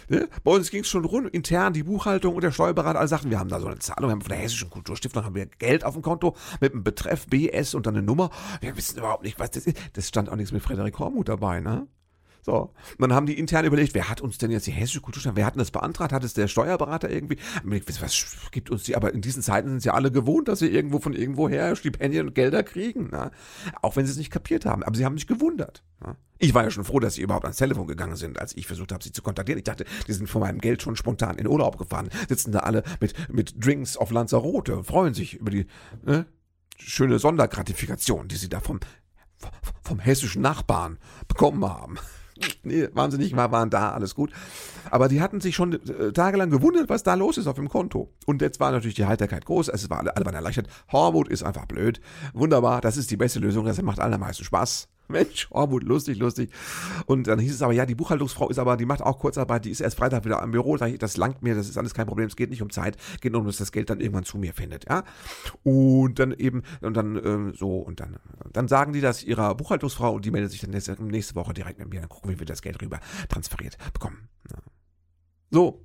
Ne? 0.09 0.29
Bei 0.43 0.51
uns 0.51 0.71
ging 0.71 0.81
es 0.81 0.89
schon 0.89 1.05
rund, 1.05 1.31
intern 1.31 1.73
die 1.73 1.85
Buchhaltung 1.85 2.35
und 2.35 2.43
der 2.43 2.51
Steuerberater 2.51 2.99
alle 2.99 3.09
sagten, 3.09 3.31
wir 3.31 3.39
haben 3.39 3.49
da 3.49 3.61
so 3.61 3.69
eine 3.69 3.79
Zahlung, 3.79 4.09
wir 4.09 4.13
haben 4.13 4.21
von 4.21 4.31
der 4.31 4.39
Hessischen 4.39 4.71
Kulturstiftung 4.71 5.25
haben 5.25 5.37
wir 5.37 5.47
Geld 5.47 5.85
auf 5.85 5.95
dem 5.95 6.03
Konto 6.03 6.37
mit 6.61 6.73
einem 6.73 6.83
Betreff 6.83 7.27
BS 7.29 7.75
und 7.75 7.87
dann 7.87 7.95
eine 7.95 8.05
Nummer. 8.05 8.31
Wir 8.61 8.77
wissen 8.77 8.99
überhaupt 8.99 9.23
nicht, 9.23 9.39
was 9.39 9.53
das 9.53 9.67
ist. 9.67 9.79
Das 9.93 10.09
stand 10.09 10.29
auch 10.29 10.37
nichts 10.37 10.53
mit 10.53 10.63
Frederik 10.63 10.99
Hormuth 10.99 11.29
dabei, 11.29 11.61
ne? 11.61 11.87
So. 12.45 12.75
Und 12.99 13.01
dann 13.01 13.13
haben 13.13 13.27
die 13.27 13.39
intern 13.39 13.65
überlegt, 13.65 13.95
wer 13.95 14.09
hat 14.09 14.21
uns 14.21 14.37
denn 14.37 14.51
jetzt 14.51 14.67
die 14.67 14.73
hessische 14.73 15.01
Kulturstadt, 15.01 15.37
wer 15.37 15.47
hat 15.47 15.55
denn 15.55 15.61
das 15.61 15.71
beantragt? 15.71 16.13
Hat 16.13 16.25
es 16.25 16.35
der 16.35 16.49
Steuerberater 16.49 17.09
irgendwie? 17.09 17.39
Was 17.65 18.37
gibt 18.51 18.71
uns 18.71 18.83
die? 18.83 18.97
Aber 18.97 19.15
in 19.15 19.21
diesen 19.21 19.43
Zeiten 19.43 19.69
sind 19.69 19.83
sie 19.83 19.91
alle 19.91 20.11
gewohnt, 20.11 20.49
dass 20.49 20.59
sie 20.59 20.67
irgendwo 20.67 20.99
von 20.99 21.13
irgendwoher 21.13 21.77
Stipendien 21.77 22.29
und 22.29 22.35
Gelder 22.35 22.65
kriegen. 22.65 23.11
Ne? 23.11 23.31
Auch 23.81 23.95
wenn 23.95 24.07
sie 24.07 24.13
es 24.13 24.19
nicht 24.19 24.33
kapiert 24.33 24.67
haben. 24.67 24.83
Aber 24.83 24.97
sie 24.97 25.05
haben 25.05 25.17
sich 25.17 25.29
gewundert. 25.29 25.85
Ne? 26.05 26.17
Ich 26.39 26.53
war 26.53 26.65
ja 26.65 26.73
schon 26.73 26.85
froh, 26.85 26.99
dass 26.99 27.15
sie 27.15 27.23
überhaupt 27.23 27.45
ans 27.45 27.59
Telefon 27.59 27.87
gegangen 27.87 28.17
sind, 28.17 28.41
als 28.41 28.57
ich 28.57 28.67
versucht 28.67 28.91
habe, 28.91 29.05
sie 29.05 29.13
zu 29.13 29.23
kontaktieren. 29.23 29.59
Ich 29.59 29.65
dachte, 29.65 29.85
die 30.09 30.13
sind 30.13 30.29
von 30.29 30.41
meinem 30.41 30.61
Geld 30.61 30.83
schon 30.83 30.97
spontan 30.97 31.39
in 31.39 31.47
Urlaub 31.47 31.79
gefahren, 31.79 32.11
sitzen 32.29 32.51
da 32.51 32.61
alle 32.61 32.83
mit, 32.99 33.15
mit 33.31 33.65
Drinks 33.65 33.97
auf 33.97 34.11
Lanzarote 34.11 34.83
freuen 34.83 35.15
sich 35.15 35.35
über 35.35 35.53
die 35.53 35.67
ne, 36.03 36.27
schöne 36.77 37.21
Sondergratifikation, 37.21 38.27
die 38.27 38.35
sie 38.35 38.49
da 38.49 38.59
vom, 38.59 38.81
vom 39.83 40.01
hessischen 40.01 40.43
Nachbarn 40.43 40.99
bekommen 41.29 41.65
haben 41.65 41.99
nee, 42.63 42.89
waren 42.93 43.11
sie 43.11 43.19
nicht, 43.19 43.37
waren 43.37 43.71
da, 43.71 43.91
alles 43.91 44.15
gut. 44.15 44.33
Aber 44.91 45.09
die 45.09 45.21
hatten 45.21 45.41
sich 45.41 45.55
schon 45.55 45.75
äh, 45.75 46.13
tagelang 46.13 46.51
gewundert, 46.51 46.89
was 46.89 47.03
da 47.03 47.15
los 47.15 47.39
ist 47.39 47.47
auf 47.47 47.57
dem 47.57 47.69
Konto. 47.69 48.13
Und 48.27 48.43
jetzt 48.43 48.61
war 48.61 48.71
natürlich 48.71 48.95
die 48.95 49.07
Heiterkeit 49.07 49.45
groß, 49.45 49.69
es 49.69 49.91
war 49.91 49.99
alle, 49.99 50.17
alle 50.17 50.25
waren 50.25 50.35
erleichtert. 50.35 50.69
Hormut 50.91 51.29
ist 51.29 51.43
einfach 51.43 51.67
blöd. 51.67 52.01
Wunderbar, 52.33 52.81
das 52.81 52.97
ist 52.97 53.11
die 53.11 53.17
beste 53.17 53.39
Lösung, 53.39 53.65
das 53.65 53.81
macht 53.83 54.01
allermeisten 54.01 54.45
Spaß. 54.45 54.89
Mensch, 55.09 55.49
Ormut, 55.51 55.83
lustig, 55.83 56.19
lustig. 56.19 56.51
Und 57.07 57.27
dann 57.27 57.39
hieß 57.39 57.55
es 57.55 57.63
aber, 57.63 57.73
ja, 57.73 57.87
die 57.87 57.95
Buchhaltungsfrau 57.95 58.49
ist 58.49 58.59
aber, 58.59 58.77
die 58.77 58.87
macht 58.87 59.03
auch 59.03 59.19
Kurzarbeit, 59.19 59.65
die 59.65 59.71
ist 59.71 59.81
erst 59.81 59.97
Freitag 59.97 60.25
wieder 60.25 60.43
am 60.43 60.51
Büro. 60.51 60.77
Das 60.77 61.17
langt 61.17 61.43
mir, 61.43 61.55
das 61.55 61.69
ist 61.69 61.79
alles 61.79 61.95
kein 61.95 62.07
Problem, 62.07 62.27
es 62.27 62.37
geht 62.37 62.51
nicht 62.51 62.63
um 62.63 62.71
Zeit, 62.71 62.97
geht 63.21 63.33
nur 63.33 63.41
um, 63.41 63.47
dass 63.47 63.59
das 63.59 63.73
Geld 63.73 63.91
dann 63.91 64.01
irgendwann 64.01 64.25
zu 64.25 64.39
mir 64.39 64.55
findet, 64.55 64.89
ja. 64.89 65.05
Und 65.63 66.19
dann 66.19 66.33
eben, 66.33 66.63
und 66.81 66.97
dann 66.97 67.17
ähm, 67.25 67.55
so, 67.55 67.79
und 67.79 68.01
dann, 68.01 68.17
dann 68.53 68.69
sagen 68.69 68.93
die 68.93 69.01
das 69.01 69.23
ihrer 69.23 69.55
Buchhaltungsfrau 69.55 70.13
und 70.13 70.25
die 70.25 70.31
meldet 70.31 70.51
sich 70.51 70.61
dann 70.61 70.71
nächste, 70.71 71.03
nächste 71.03 71.35
Woche 71.35 71.53
direkt 71.53 71.79
mit 71.79 71.91
mir, 71.91 72.01
dann 72.01 72.09
gucken, 72.09 72.31
wie 72.31 72.39
wir 72.39 72.47
das 72.47 72.63
Geld 72.63 72.81
rüber 72.81 73.01
transferiert 73.29 73.77
bekommen. 73.93 74.29
Ja. 74.51 74.59
So, 75.51 75.85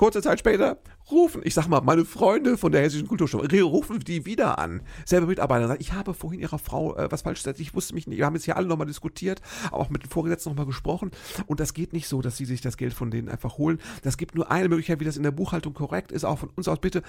Kurze 0.00 0.22
Zeit 0.22 0.38
später 0.38 0.78
rufen, 1.10 1.42
ich 1.44 1.54
sag 1.54 1.68
mal, 1.68 1.80
meine 1.80 2.04
Freunde 2.04 2.56
von 2.56 2.72
der 2.72 2.82
Hessischen 2.82 3.08
Kulturschule, 3.08 3.62
rufen 3.62 4.00
die 4.00 4.26
wieder 4.26 4.58
an. 4.58 4.82
Selber 5.04 5.26
Mitarbeiter 5.26 5.68
sagen, 5.68 5.80
ich 5.80 5.92
habe 5.92 6.14
vorhin 6.14 6.40
ihrer 6.40 6.58
Frau 6.58 6.96
äh, 6.96 7.10
was 7.10 7.22
falsch 7.22 7.40
gesagt, 7.40 7.60
ich 7.60 7.74
wusste 7.74 7.94
mich 7.94 8.06
nicht, 8.06 8.18
wir 8.18 8.26
haben 8.26 8.34
jetzt 8.34 8.44
hier 8.44 8.56
alle 8.56 8.66
nochmal 8.66 8.86
diskutiert, 8.86 9.40
auch 9.70 9.90
mit 9.90 10.02
den 10.02 10.10
Vorgesetzten 10.10 10.50
nochmal 10.50 10.66
gesprochen 10.66 11.10
und 11.46 11.60
das 11.60 11.74
geht 11.74 11.92
nicht 11.92 12.08
so, 12.08 12.22
dass 12.22 12.36
sie 12.36 12.44
sich 12.44 12.60
das 12.60 12.76
Geld 12.76 12.94
von 12.94 13.10
denen 13.10 13.28
einfach 13.28 13.58
holen. 13.58 13.78
Das 14.02 14.16
gibt 14.16 14.34
nur 14.34 14.50
eine 14.50 14.68
Möglichkeit, 14.68 15.00
wie 15.00 15.04
das 15.04 15.16
in 15.16 15.22
der 15.22 15.30
Buchhaltung 15.30 15.74
korrekt 15.74 16.12
ist, 16.12 16.24
auch 16.24 16.38
von 16.38 16.50
uns 16.56 16.68
aus 16.68 16.80
bitte. 16.80 17.02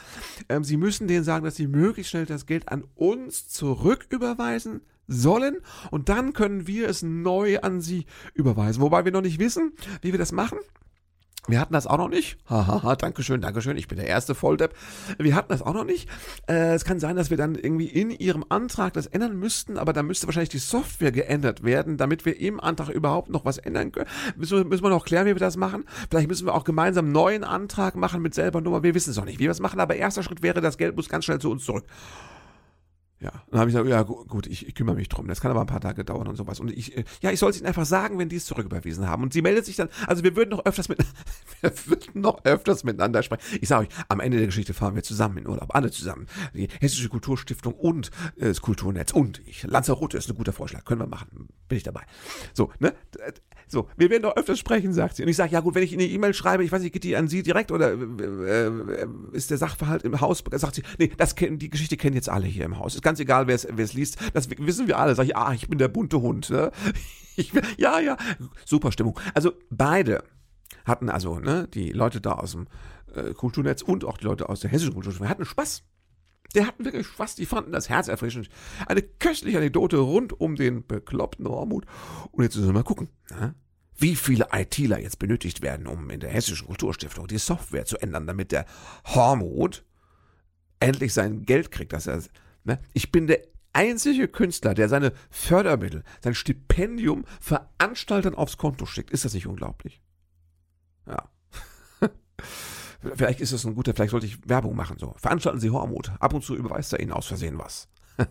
Ähm, 0.50 0.64
sie 0.64 0.78
müssen 0.78 1.08
denen 1.08 1.24
sagen, 1.24 1.46
dass 1.46 1.56
sie 1.56 1.68
möglichst 1.68 2.12
schnell 2.12 2.26
das 2.26 2.46
Geld 2.46 2.70
an 2.70 2.84
uns 2.96 3.48
zurücküberweisen 3.48 4.82
sollen 5.08 5.58
und 5.90 6.10
dann 6.10 6.34
können 6.34 6.68
wir 6.68 6.88
es 6.88 7.04
neu 7.04 7.60
an 7.60 7.82
sie 7.82 8.06
überweisen. 8.34 8.82
Wobei 8.82 9.06
wir 9.06 9.12
noch 9.12 9.22
nicht 9.22 9.40
wissen, 9.40 9.74
wie 10.02 10.12
wir 10.12 10.20
das 10.20 10.32
machen. 10.32 10.58
Wir 11.48 11.60
hatten 11.60 11.74
das 11.74 11.88
auch 11.88 11.98
noch 11.98 12.08
nicht. 12.08 12.38
Hahaha, 12.48 12.96
Dankeschön, 12.96 13.42
Dankeschön. 13.42 13.76
Ich 13.76 13.88
bin 13.88 13.98
der 13.98 14.06
erste 14.06 14.36
Volldepp. 14.36 14.76
Wir 15.18 15.34
hatten 15.34 15.50
das 15.50 15.64
auch 15.64 15.74
noch 15.74 15.86
nicht. 15.86 16.08
Äh, 16.48 16.76
es 16.76 16.86
kann 16.86 17.00
sein, 17.00 17.16
dass 17.16 17.32
wir 17.32 17.38
dann 17.38 17.56
irgendwie 17.56 17.88
in 17.88 18.12
Ihrem 18.12 18.46
Antrag 18.50 18.94
das 18.94 19.08
ändern 19.08 19.38
müssten, 19.38 19.78
aber 19.78 19.92
dann 19.92 20.06
müsste 20.06 20.28
wahrscheinlich 20.28 20.50
die 20.50 20.60
Software 20.60 21.12
geändert 21.12 21.64
werden, 21.64 21.98
damit 21.98 22.26
wir 22.26 22.40
im 22.40 22.60
Antrag 22.60 22.90
überhaupt 22.90 23.30
noch 23.32 23.44
was 23.44 23.58
ändern 23.58 23.92
können. 23.92 24.08
Müssen 24.36 24.58
wir, 24.60 24.66
müssen 24.66 24.84
wir 24.84 24.90
noch 24.90 25.04
klären, 25.04 25.26
wie 25.26 25.32
wir 25.34 25.40
das 25.40 25.58
machen. 25.58 25.86
Vielleicht 26.12 26.28
müssen 26.28 26.46
wir 26.46 26.54
auch 26.54 26.64
gemeinsam 26.64 27.06
einen 27.06 27.14
neuen 27.14 27.44
Antrag 27.44 27.96
machen 27.96 28.22
mit 28.22 28.36
selber 28.36 28.62
Nummer. 28.62 28.84
Wir 28.84 28.94
wissen 28.94 29.10
es 29.10 29.18
noch 29.18 29.26
nicht, 29.26 29.40
wie 29.40 29.46
wir 29.46 29.52
es 29.52 29.60
machen, 29.60 29.80
aber 29.80 29.96
erster 29.96 30.22
Schritt 30.22 30.44
wäre, 30.44 30.62
das 30.62 30.78
Geld 30.78 30.96
muss 30.96 31.10
ganz 31.10 31.26
schnell 31.26 31.40
zu 31.40 31.50
uns 31.50 31.66
zurück. 31.66 31.86
Ja, 33.22 33.32
dann 33.52 33.60
habe 33.60 33.70
ich 33.70 33.76
gesagt, 33.76 33.88
ja 33.88 34.02
gut, 34.02 34.48
ich, 34.48 34.68
ich, 34.68 34.74
kümmere 34.74 34.96
mich 34.96 35.08
drum. 35.08 35.28
Das 35.28 35.42
kann 35.42 35.52
aber 35.52 35.62
ein 35.62 35.68
paar 35.68 35.80
Tage 35.80 36.04
dauern 36.04 36.28
und 36.28 36.36
sowas. 36.38 36.60
Und 36.60 36.72
ich, 36.72 36.98
äh, 36.98 37.04
ja, 37.22 37.30
ich 37.30 37.38
soll 37.38 37.52
es 37.52 37.58
Ihnen 37.58 37.68
einfach 37.68 37.86
sagen, 37.86 38.18
wenn 38.18 38.30
die 38.30 38.36
es 38.36 38.46
zurücküberwiesen 38.46 39.08
haben. 39.08 39.22
Und 39.22 39.32
sie 39.32 39.44
meldet 39.44 39.64
sich 39.64 39.76
dann, 39.76 39.90
also 40.08 40.24
wir 40.24 40.36
würden 40.36 40.50
noch 40.50 40.66
öfters 40.66 40.90
mit, 40.90 40.98
wir 41.62 41.72
würden 41.86 42.20
noch 42.20 42.44
öfters 42.46 42.84
miteinander 42.84 43.22
sprechen. 43.22 43.60
Ich 43.62 43.68
sage 43.68 43.88
euch, 43.88 43.94
am 44.10 44.20
Ende 44.22 44.38
der 44.38 44.48
Geschichte 44.48 44.74
fahren 44.74 44.96
wir 44.96 45.04
zusammen 45.04 45.38
in 45.38 45.48
Urlaub, 45.48 45.76
alle 45.76 45.92
zusammen. 45.92 46.26
Die 46.56 46.68
Hessische 46.80 47.10
Kulturstiftung 47.10 47.76
und 47.76 48.08
äh, 48.38 48.48
das 48.48 48.62
Kulturnetz 48.62 49.12
und 49.12 49.40
ich. 49.46 49.64
Lanzarote 49.64 50.18
ist 50.18 50.28
ein 50.28 50.36
guter 50.36 50.54
Vorschlag, 50.54 50.84
können 50.84 51.02
wir 51.02 51.08
machen, 51.08 51.50
bin 51.68 51.78
ich 51.78 51.84
dabei. 51.84 52.02
So, 52.54 52.72
ne? 52.80 52.94
So, 53.72 53.88
wir 53.96 54.10
werden 54.10 54.24
doch 54.24 54.36
öfters 54.36 54.60
sprechen, 54.60 54.92
sagt 54.92 55.16
sie. 55.16 55.24
Und 55.24 55.30
ich 55.30 55.38
sage, 55.38 55.54
ja 55.54 55.62
gut, 55.62 55.76
wenn 55.76 55.84
ich 55.84 55.94
eine 55.94 56.04
E-Mail 56.04 56.34
schreibe, 56.34 56.62
ich 56.66 56.74
weiß 56.74 56.82
nicht, 56.82 56.92
geht 56.92 57.06
die 57.06 57.16
an 57.16 57.30
Sie 57.30 57.42
direkt 57.42 57.72
oder 57.72 57.94
äh, 57.94 58.66
äh, 58.66 59.08
ist 59.32 59.50
der 59.50 59.58
Sachverhalt 59.58 60.04
im 60.04 60.20
Haus? 60.20 60.44
Sagt 60.52 60.76
sie, 60.76 60.84
nee, 60.98 61.10
das 61.16 61.38
kennen, 61.38 61.58
die 61.58 61.70
Geschichte 61.70 61.96
kennen 61.96 62.14
jetzt 62.14 62.28
alle 62.28 62.48
hier 62.48 62.66
im 62.66 62.78
Haus. 62.78 62.96
Ist 62.96 63.02
ganz 63.12 63.20
egal, 63.20 63.48
wer 63.48 63.56
es 63.56 63.94
liest. 63.94 64.18
Das 64.34 64.50
wissen 64.50 64.88
wir 64.88 64.98
alle. 64.98 65.16
Sag 65.16 65.26
ich, 65.26 65.36
ah, 65.36 65.54
ich 65.54 65.68
bin 65.68 65.78
der 65.78 65.90
bunte 65.90 66.22
Hund. 66.22 66.50
Ne? 66.50 66.72
Ich, 67.38 67.54
ja, 67.78 67.98
ja, 68.02 68.18
super 68.66 68.92
Stimmung. 68.92 69.18
Also 69.34 69.54
beide 69.70 70.26
hatten 70.84 71.10
also, 71.10 71.40
ne, 71.40 71.66
die 71.74 71.92
Leute 71.92 72.20
da 72.20 72.34
aus 72.34 72.52
dem 72.52 72.68
äh, 73.16 73.34
Kulturnetz 73.34 73.82
und 73.82 74.04
auch 74.04 74.18
die 74.18 74.26
Leute 74.26 74.50
aus 74.50 74.60
der 74.60 74.70
hessischen 74.70 74.94
Kulturschule 74.94 75.30
hatten 75.30 75.46
Spaß. 75.46 75.84
Der 76.56 76.68
hatten 76.68 76.84
wirklich 76.84 77.08
Spaß, 77.08 77.36
die 77.36 77.46
fanden 77.46 77.72
das 77.72 77.88
herzerfrischend. 77.88 78.50
Eine 78.86 79.02
köstliche 79.02 79.58
Anekdote 79.58 79.98
rund 79.98 80.40
um 80.42 80.58
den 80.58 80.86
bekloppten 80.86 81.48
Hormut. 81.48 81.86
Und 82.32 82.44
jetzt 82.44 82.58
müssen 82.58 82.68
wir 82.68 82.74
mal 82.74 82.84
gucken, 82.84 83.10
na? 83.30 83.56
wie 83.98 84.18
viele 84.18 84.50
ITler 84.52 85.00
jetzt 85.00 85.18
benötigt 85.18 85.62
werden, 85.62 85.88
um 85.88 86.10
in 86.10 86.20
der 86.20 86.32
Hessischen 86.32 86.68
Kulturstiftung 86.68 87.28
die 87.28 87.38
Software 87.38 87.86
zu 87.86 87.98
ändern, 87.98 88.28
damit 88.28 88.52
der 88.52 88.66
Hormut 89.06 89.86
endlich 90.82 91.14
sein 91.14 91.44
Geld 91.44 91.72
kriegt. 91.72 91.94
Dass 91.94 92.08
er, 92.08 92.22
ne? 92.64 92.80
Ich 92.94 93.12
bin 93.12 93.28
der 93.28 93.42
einzige 93.74 94.28
Künstler, 94.28 94.74
der 94.74 94.90
seine 94.90 95.14
Fördermittel, 95.30 96.04
sein 96.24 96.36
Stipendium 96.36 97.26
Veranstaltern 97.40 98.36
aufs 98.36 98.58
Konto 98.58 98.86
schickt. 98.86 99.12
Ist 99.12 99.26
das 99.26 99.34
nicht 99.34 99.48
unglaublich? 99.48 100.02
Ja. 101.08 101.30
Vielleicht 103.16 103.42
ist 103.42 103.52
es 103.52 103.66
ein 103.66 103.76
guter, 103.76 103.94
vielleicht 103.94 104.12
sollte 104.12 104.28
ich 104.28 104.48
Werbung 104.48 104.76
machen. 104.76 104.98
So, 105.00 105.16
veranstalten 105.18 105.60
Sie 105.60 105.72
Hormut. 105.72 106.12
Ab 106.20 106.34
und 106.34 106.44
zu 106.44 106.56
überweist 106.56 106.94
er 106.94 107.00
Ihnen 107.00 107.12
aus 107.12 107.26
Versehen 107.26 107.58
was. 107.58 107.88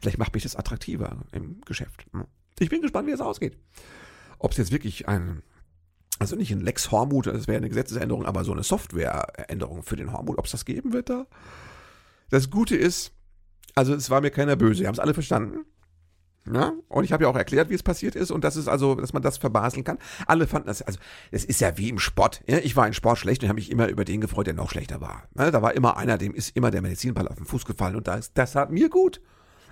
vielleicht 0.00 0.18
macht 0.18 0.34
mich 0.34 0.44
das 0.44 0.54
attraktiver 0.54 1.16
im 1.32 1.60
Geschäft. 1.62 2.06
Hm. 2.12 2.26
Ich 2.58 2.70
bin 2.70 2.82
gespannt, 2.82 3.08
wie 3.08 3.12
es 3.12 3.20
ausgeht. 3.20 3.58
Ob 4.38 4.52
es 4.52 4.58
jetzt 4.58 4.70
wirklich 4.70 5.08
ein, 5.08 5.42
also 6.18 6.36
nicht 6.36 6.52
ein 6.52 6.60
Lex 6.60 6.90
Hormut, 6.90 7.26
das 7.26 7.48
wäre 7.48 7.58
eine 7.58 7.68
Gesetzesänderung, 7.68 8.26
aber 8.26 8.44
so 8.44 8.52
eine 8.52 8.62
Softwareänderung 8.62 9.82
für 9.82 9.96
den 9.96 10.12
Hormut, 10.12 10.38
ob 10.38 10.44
es 10.44 10.52
das 10.52 10.64
geben 10.64 10.92
wird 10.92 11.10
da. 11.10 11.26
Das 12.30 12.50
Gute 12.50 12.76
ist, 12.76 13.12
also 13.76 13.94
es 13.94 14.10
war 14.10 14.20
mir 14.20 14.30
keiner 14.30 14.56
böse. 14.56 14.80
Sie 14.80 14.86
haben 14.86 14.94
es 14.94 14.98
alle 15.00 15.14
verstanden. 15.14 15.64
Ja? 16.52 16.72
Und 16.88 17.04
ich 17.04 17.12
habe 17.12 17.24
ja 17.24 17.30
auch 17.30 17.36
erklärt, 17.36 17.70
wie 17.70 17.74
es 17.74 17.82
passiert 17.82 18.16
ist 18.16 18.30
und 18.30 18.42
das 18.44 18.56
ist 18.56 18.68
also, 18.68 18.94
dass 18.94 19.12
man 19.12 19.22
das 19.22 19.38
verbaseln 19.38 19.84
kann. 19.84 19.98
Alle 20.26 20.46
fanden 20.46 20.68
das, 20.68 20.82
also 20.82 20.98
es 21.30 21.44
ist 21.44 21.60
ja 21.60 21.76
wie 21.76 21.88
im 21.88 21.98
Sport. 21.98 22.42
Ja? 22.46 22.58
Ich 22.58 22.76
war 22.76 22.86
in 22.86 22.94
Sport 22.94 23.18
schlecht 23.18 23.42
und 23.42 23.48
habe 23.48 23.56
mich 23.56 23.70
immer 23.70 23.88
über 23.88 24.04
den 24.04 24.20
gefreut, 24.20 24.46
der 24.46 24.54
noch 24.54 24.70
schlechter 24.70 25.00
war. 25.00 25.28
Ja? 25.36 25.50
Da 25.50 25.62
war 25.62 25.74
immer 25.74 25.96
einer, 25.96 26.18
dem 26.18 26.34
ist 26.34 26.56
immer 26.56 26.70
der 26.70 26.82
Medizinball 26.82 27.28
auf 27.28 27.36
den 27.36 27.46
Fuß 27.46 27.64
gefallen 27.64 27.96
und 27.96 28.08
das, 28.08 28.32
das 28.32 28.54
hat 28.54 28.70
mir 28.70 28.88
gut. 28.88 29.20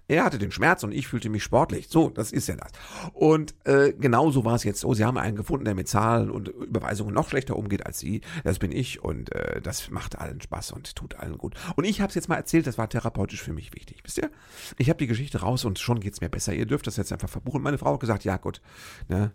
Er 0.07 0.25
hatte 0.25 0.39
den 0.39 0.51
Schmerz 0.51 0.83
und 0.83 0.93
ich 0.93 1.09
fühlte 1.09 1.31
mich 1.31 1.43
sportlich. 1.43 1.89
So, 1.89 2.11
das 2.11 2.31
ist 2.31 2.47
ja 2.47 2.57
das. 2.57 2.73
Und 3.15 3.55
äh, 3.65 3.95
genauso 3.95 4.45
war 4.45 4.55
es 4.55 4.65
jetzt. 4.65 4.85
Oh, 4.85 4.93
sie 4.93 5.05
haben 5.05 5.17
einen 5.17 5.37
gefunden, 5.37 5.65
der 5.65 5.75
mit 5.75 5.89
Zahlen 5.89 6.31
und 6.31 6.49
Überweisungen 6.49 7.15
noch 7.15 7.29
schlechter 7.29 7.57
umgeht 7.57 7.87
als 7.87 8.01
sie. 8.01 8.21
Das 8.45 8.59
bin 8.59 8.71
ich 8.71 9.03
und 9.03 9.33
äh, 9.33 9.63
das 9.63 9.91
macht 9.91 10.19
allen 10.19 10.43
Spaß 10.43 10.73
und 10.73 10.95
tut 10.95 11.15
allen 11.15 11.39
gut. 11.39 11.55
Und 11.77 11.85
ich 11.85 12.03
habe 12.03 12.11
es 12.11 12.15
jetzt 12.15 12.29
mal 12.29 12.37
erzählt, 12.37 12.67
das 12.67 12.77
war 12.77 12.89
therapeutisch 12.89 13.43
für 13.43 13.55
mich 13.55 13.75
wichtig. 13.75 14.01
Wisst 14.05 14.19
ihr? 14.19 14.31
Ich 14.77 14.91
habe 14.91 14.99
die 14.99 15.07
Geschichte 15.07 15.41
raus 15.41 15.65
und 15.65 15.79
schon 15.79 16.01
geht's 16.01 16.21
mir 16.21 16.29
besser. 16.29 16.53
Ihr 16.53 16.67
dürft 16.67 16.87
das 16.87 16.97
jetzt 16.97 17.13
einfach 17.13 17.31
verbuchen. 17.31 17.63
Meine 17.63 17.79
Frau 17.79 17.95
hat 17.95 18.01
gesagt, 18.01 18.25
ja 18.25 18.37
gut, 18.37 18.61
ne? 19.09 19.33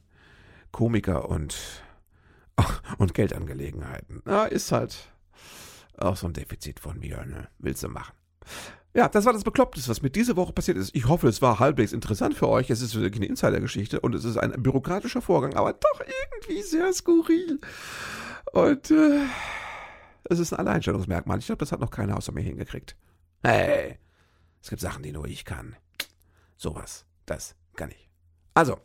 Komiker 0.71 1.29
und, 1.29 1.57
und 2.99 3.15
Geldangelegenheiten. 3.15 4.21
Ja, 4.27 4.45
ist 4.45 4.71
halt 4.71 5.11
auch 5.97 6.15
so 6.15 6.27
ein 6.27 6.33
Defizit 6.33 6.79
von 6.79 6.99
mir, 6.99 7.25
ne? 7.25 7.47
Willst 7.57 7.81
du 7.81 7.89
machen. 7.89 8.13
Ja, 8.95 9.07
das 9.07 9.25
war 9.25 9.33
das 9.33 9.43
Bekloppteste, 9.43 9.89
was 9.89 10.01
mir 10.01 10.09
diese 10.09 10.35
Woche 10.35 10.51
passiert 10.51 10.77
ist. 10.77 10.95
Ich 10.95 11.07
hoffe, 11.07 11.27
es 11.27 11.41
war 11.41 11.59
halbwegs 11.59 11.93
interessant 11.93 12.33
für 12.35 12.49
euch. 12.49 12.69
Es 12.71 12.81
ist 12.81 12.95
wirklich 12.95 13.21
eine 13.21 13.27
Insider-Geschichte 13.27 13.99
und 13.99 14.15
es 14.15 14.25
ist 14.25 14.37
ein 14.37 14.51
bürokratischer 14.63 15.21
Vorgang, 15.21 15.53
aber 15.53 15.73
doch 15.73 16.01
irgendwie 16.01 16.61
sehr 16.63 16.91
skurril. 16.91 17.59
Und 18.51 18.89
äh, 18.89 19.25
es 20.23 20.39
ist 20.39 20.53
ein 20.53 20.59
Alleinstellungsmerkmal. 20.59 21.37
Ich 21.37 21.45
glaube, 21.45 21.59
das 21.59 21.71
hat 21.71 21.79
noch 21.79 21.91
keiner 21.91 22.17
außer 22.17 22.31
mir 22.31 22.41
hingekriegt. 22.41 22.95
Hey, 23.43 23.99
es 24.61 24.69
gibt 24.69 24.81
Sachen, 24.81 25.03
die 25.03 25.11
nur 25.11 25.27
ich 25.27 25.45
kann. 25.45 25.75
sowas, 26.57 27.05
das 27.25 27.55
kann 27.75 27.91
ich. 27.91 28.09
Also, 28.55 28.77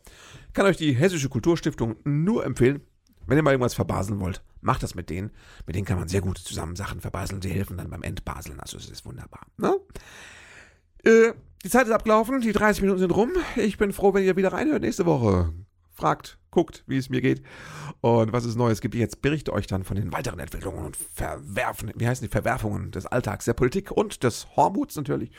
kann 0.53 0.67
euch 0.67 0.77
die 0.77 0.93
Hessische 0.93 1.29
Kulturstiftung 1.29 1.95
nur 2.03 2.45
empfehlen, 2.45 2.81
wenn 3.27 3.37
ihr 3.37 3.43
mal 3.43 3.51
irgendwas 3.51 3.73
verbaseln 3.73 4.19
wollt, 4.19 4.41
macht 4.61 4.83
das 4.83 4.95
mit 4.95 5.09
denen. 5.09 5.31
Mit 5.65 5.75
denen 5.75 5.85
kann 5.85 5.99
man 5.99 6.07
sehr 6.07 6.21
gut 6.21 6.37
zusammen 6.37 6.75
Sachen 6.75 7.01
verbaseln. 7.01 7.41
Die 7.41 7.49
helfen 7.49 7.77
dann 7.77 7.89
beim 7.89 8.03
Entbaseln. 8.03 8.59
Also 8.59 8.77
es 8.77 8.89
ist 8.89 9.05
wunderbar. 9.05 9.41
Ne? 9.57 9.79
Äh, 11.03 11.33
die 11.63 11.69
Zeit 11.69 11.87
ist 11.87 11.93
abgelaufen. 11.93 12.41
Die 12.41 12.51
30 12.51 12.81
Minuten 12.81 12.99
sind 12.99 13.11
rum. 13.11 13.31
Ich 13.55 13.77
bin 13.77 13.93
froh, 13.93 14.13
wenn 14.13 14.23
ihr 14.23 14.35
wieder 14.35 14.53
reinhört 14.53 14.81
nächste 14.81 15.05
Woche. 15.05 15.53
Fragt, 15.93 16.37
guckt, 16.51 16.83
wie 16.87 16.97
es 16.97 17.09
mir 17.09 17.21
geht 17.21 17.41
und 18.01 18.33
was 18.33 18.45
es 18.45 18.55
Neues 18.55 18.81
gibt. 18.81 18.95
Jetzt 18.95 19.21
berichte 19.21 19.53
euch 19.53 19.67
dann 19.67 19.83
von 19.83 19.95
den 19.95 20.11
weiteren 20.11 20.39
Entwicklungen 20.39 20.85
und 20.85 20.97
Verwerfen, 20.97 21.91
wie 21.95 22.07
heißen 22.07 22.25
die 22.25 22.31
Verwerfungen 22.31 22.91
des 22.91 23.05
Alltags, 23.05 23.45
der 23.45 23.53
Politik 23.53 23.91
und 23.91 24.23
des 24.23 24.47
Hormuts 24.55 24.95
natürlich. 24.95 25.31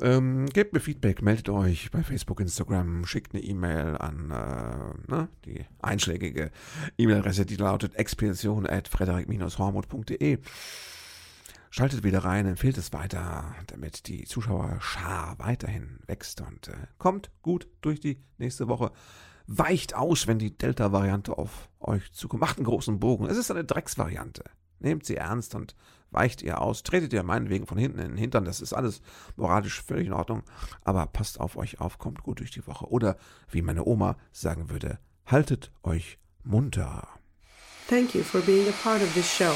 Ähm, 0.00 0.46
gebt 0.46 0.72
mir 0.74 0.80
Feedback, 0.80 1.22
meldet 1.22 1.48
euch 1.48 1.90
bei 1.90 2.02
Facebook, 2.02 2.40
Instagram, 2.40 3.06
schickt 3.06 3.34
eine 3.34 3.42
E-Mail 3.42 3.96
an 3.96 4.30
äh, 4.30 4.92
ne, 5.10 5.28
die 5.46 5.64
einschlägige 5.80 6.50
E-Mail-Adresse, 6.98 7.46
die 7.46 7.56
lautet 7.56 7.94
expedition.frederik-hormuth.de. 7.94 10.38
Schaltet 11.70 12.04
wieder 12.04 12.24
rein, 12.24 12.46
empfehlt 12.46 12.76
es 12.78 12.92
weiter, 12.92 13.54
damit 13.68 14.06
die 14.08 14.24
Zuschauerschar 14.24 15.38
weiterhin 15.38 16.00
wächst 16.06 16.42
und 16.42 16.68
äh, 16.68 16.76
kommt 16.98 17.30
gut 17.40 17.66
durch 17.80 18.00
die 18.00 18.22
nächste 18.36 18.68
Woche. 18.68 18.92
Weicht 19.46 19.94
aus, 19.94 20.26
wenn 20.26 20.38
die 20.38 20.54
Delta-Variante 20.56 21.38
auf 21.38 21.70
euch 21.80 22.12
zukommt. 22.12 22.42
Macht 22.42 22.58
einen 22.58 22.66
großen 22.66 22.98
Bogen. 22.98 23.26
Es 23.26 23.38
ist 23.38 23.50
eine 23.50 23.64
Drecksvariante. 23.64 24.44
Nehmt 24.78 25.06
sie 25.06 25.16
ernst 25.16 25.54
und 25.54 25.74
weicht 26.16 26.42
ihr 26.42 26.60
aus, 26.60 26.82
tretet 26.82 27.12
ihr 27.12 27.22
meinetwegen 27.22 27.66
von 27.66 27.78
hinten 27.78 28.00
in 28.00 28.08
den 28.08 28.16
Hintern, 28.16 28.44
das 28.44 28.60
ist 28.60 28.72
alles 28.72 29.02
moralisch 29.36 29.82
völlig 29.82 30.08
in 30.08 30.12
Ordnung, 30.12 30.42
aber 30.82 31.06
passt 31.06 31.38
auf 31.38 31.56
euch 31.56 31.80
auf, 31.80 31.98
kommt 31.98 32.22
gut 32.22 32.40
durch 32.40 32.50
die 32.50 32.66
Woche. 32.66 32.86
Oder 32.86 33.16
wie 33.50 33.62
meine 33.62 33.84
Oma 33.84 34.16
sagen 34.32 34.70
würde, 34.70 34.98
haltet 35.26 35.70
euch 35.82 36.18
munter. 36.42 37.06
Thank 37.88 38.14
you 38.14 38.22
for 38.22 38.40
being 38.40 38.68
a 38.68 38.72
part 38.82 39.02
of 39.02 39.12
this 39.14 39.30
show. 39.30 39.54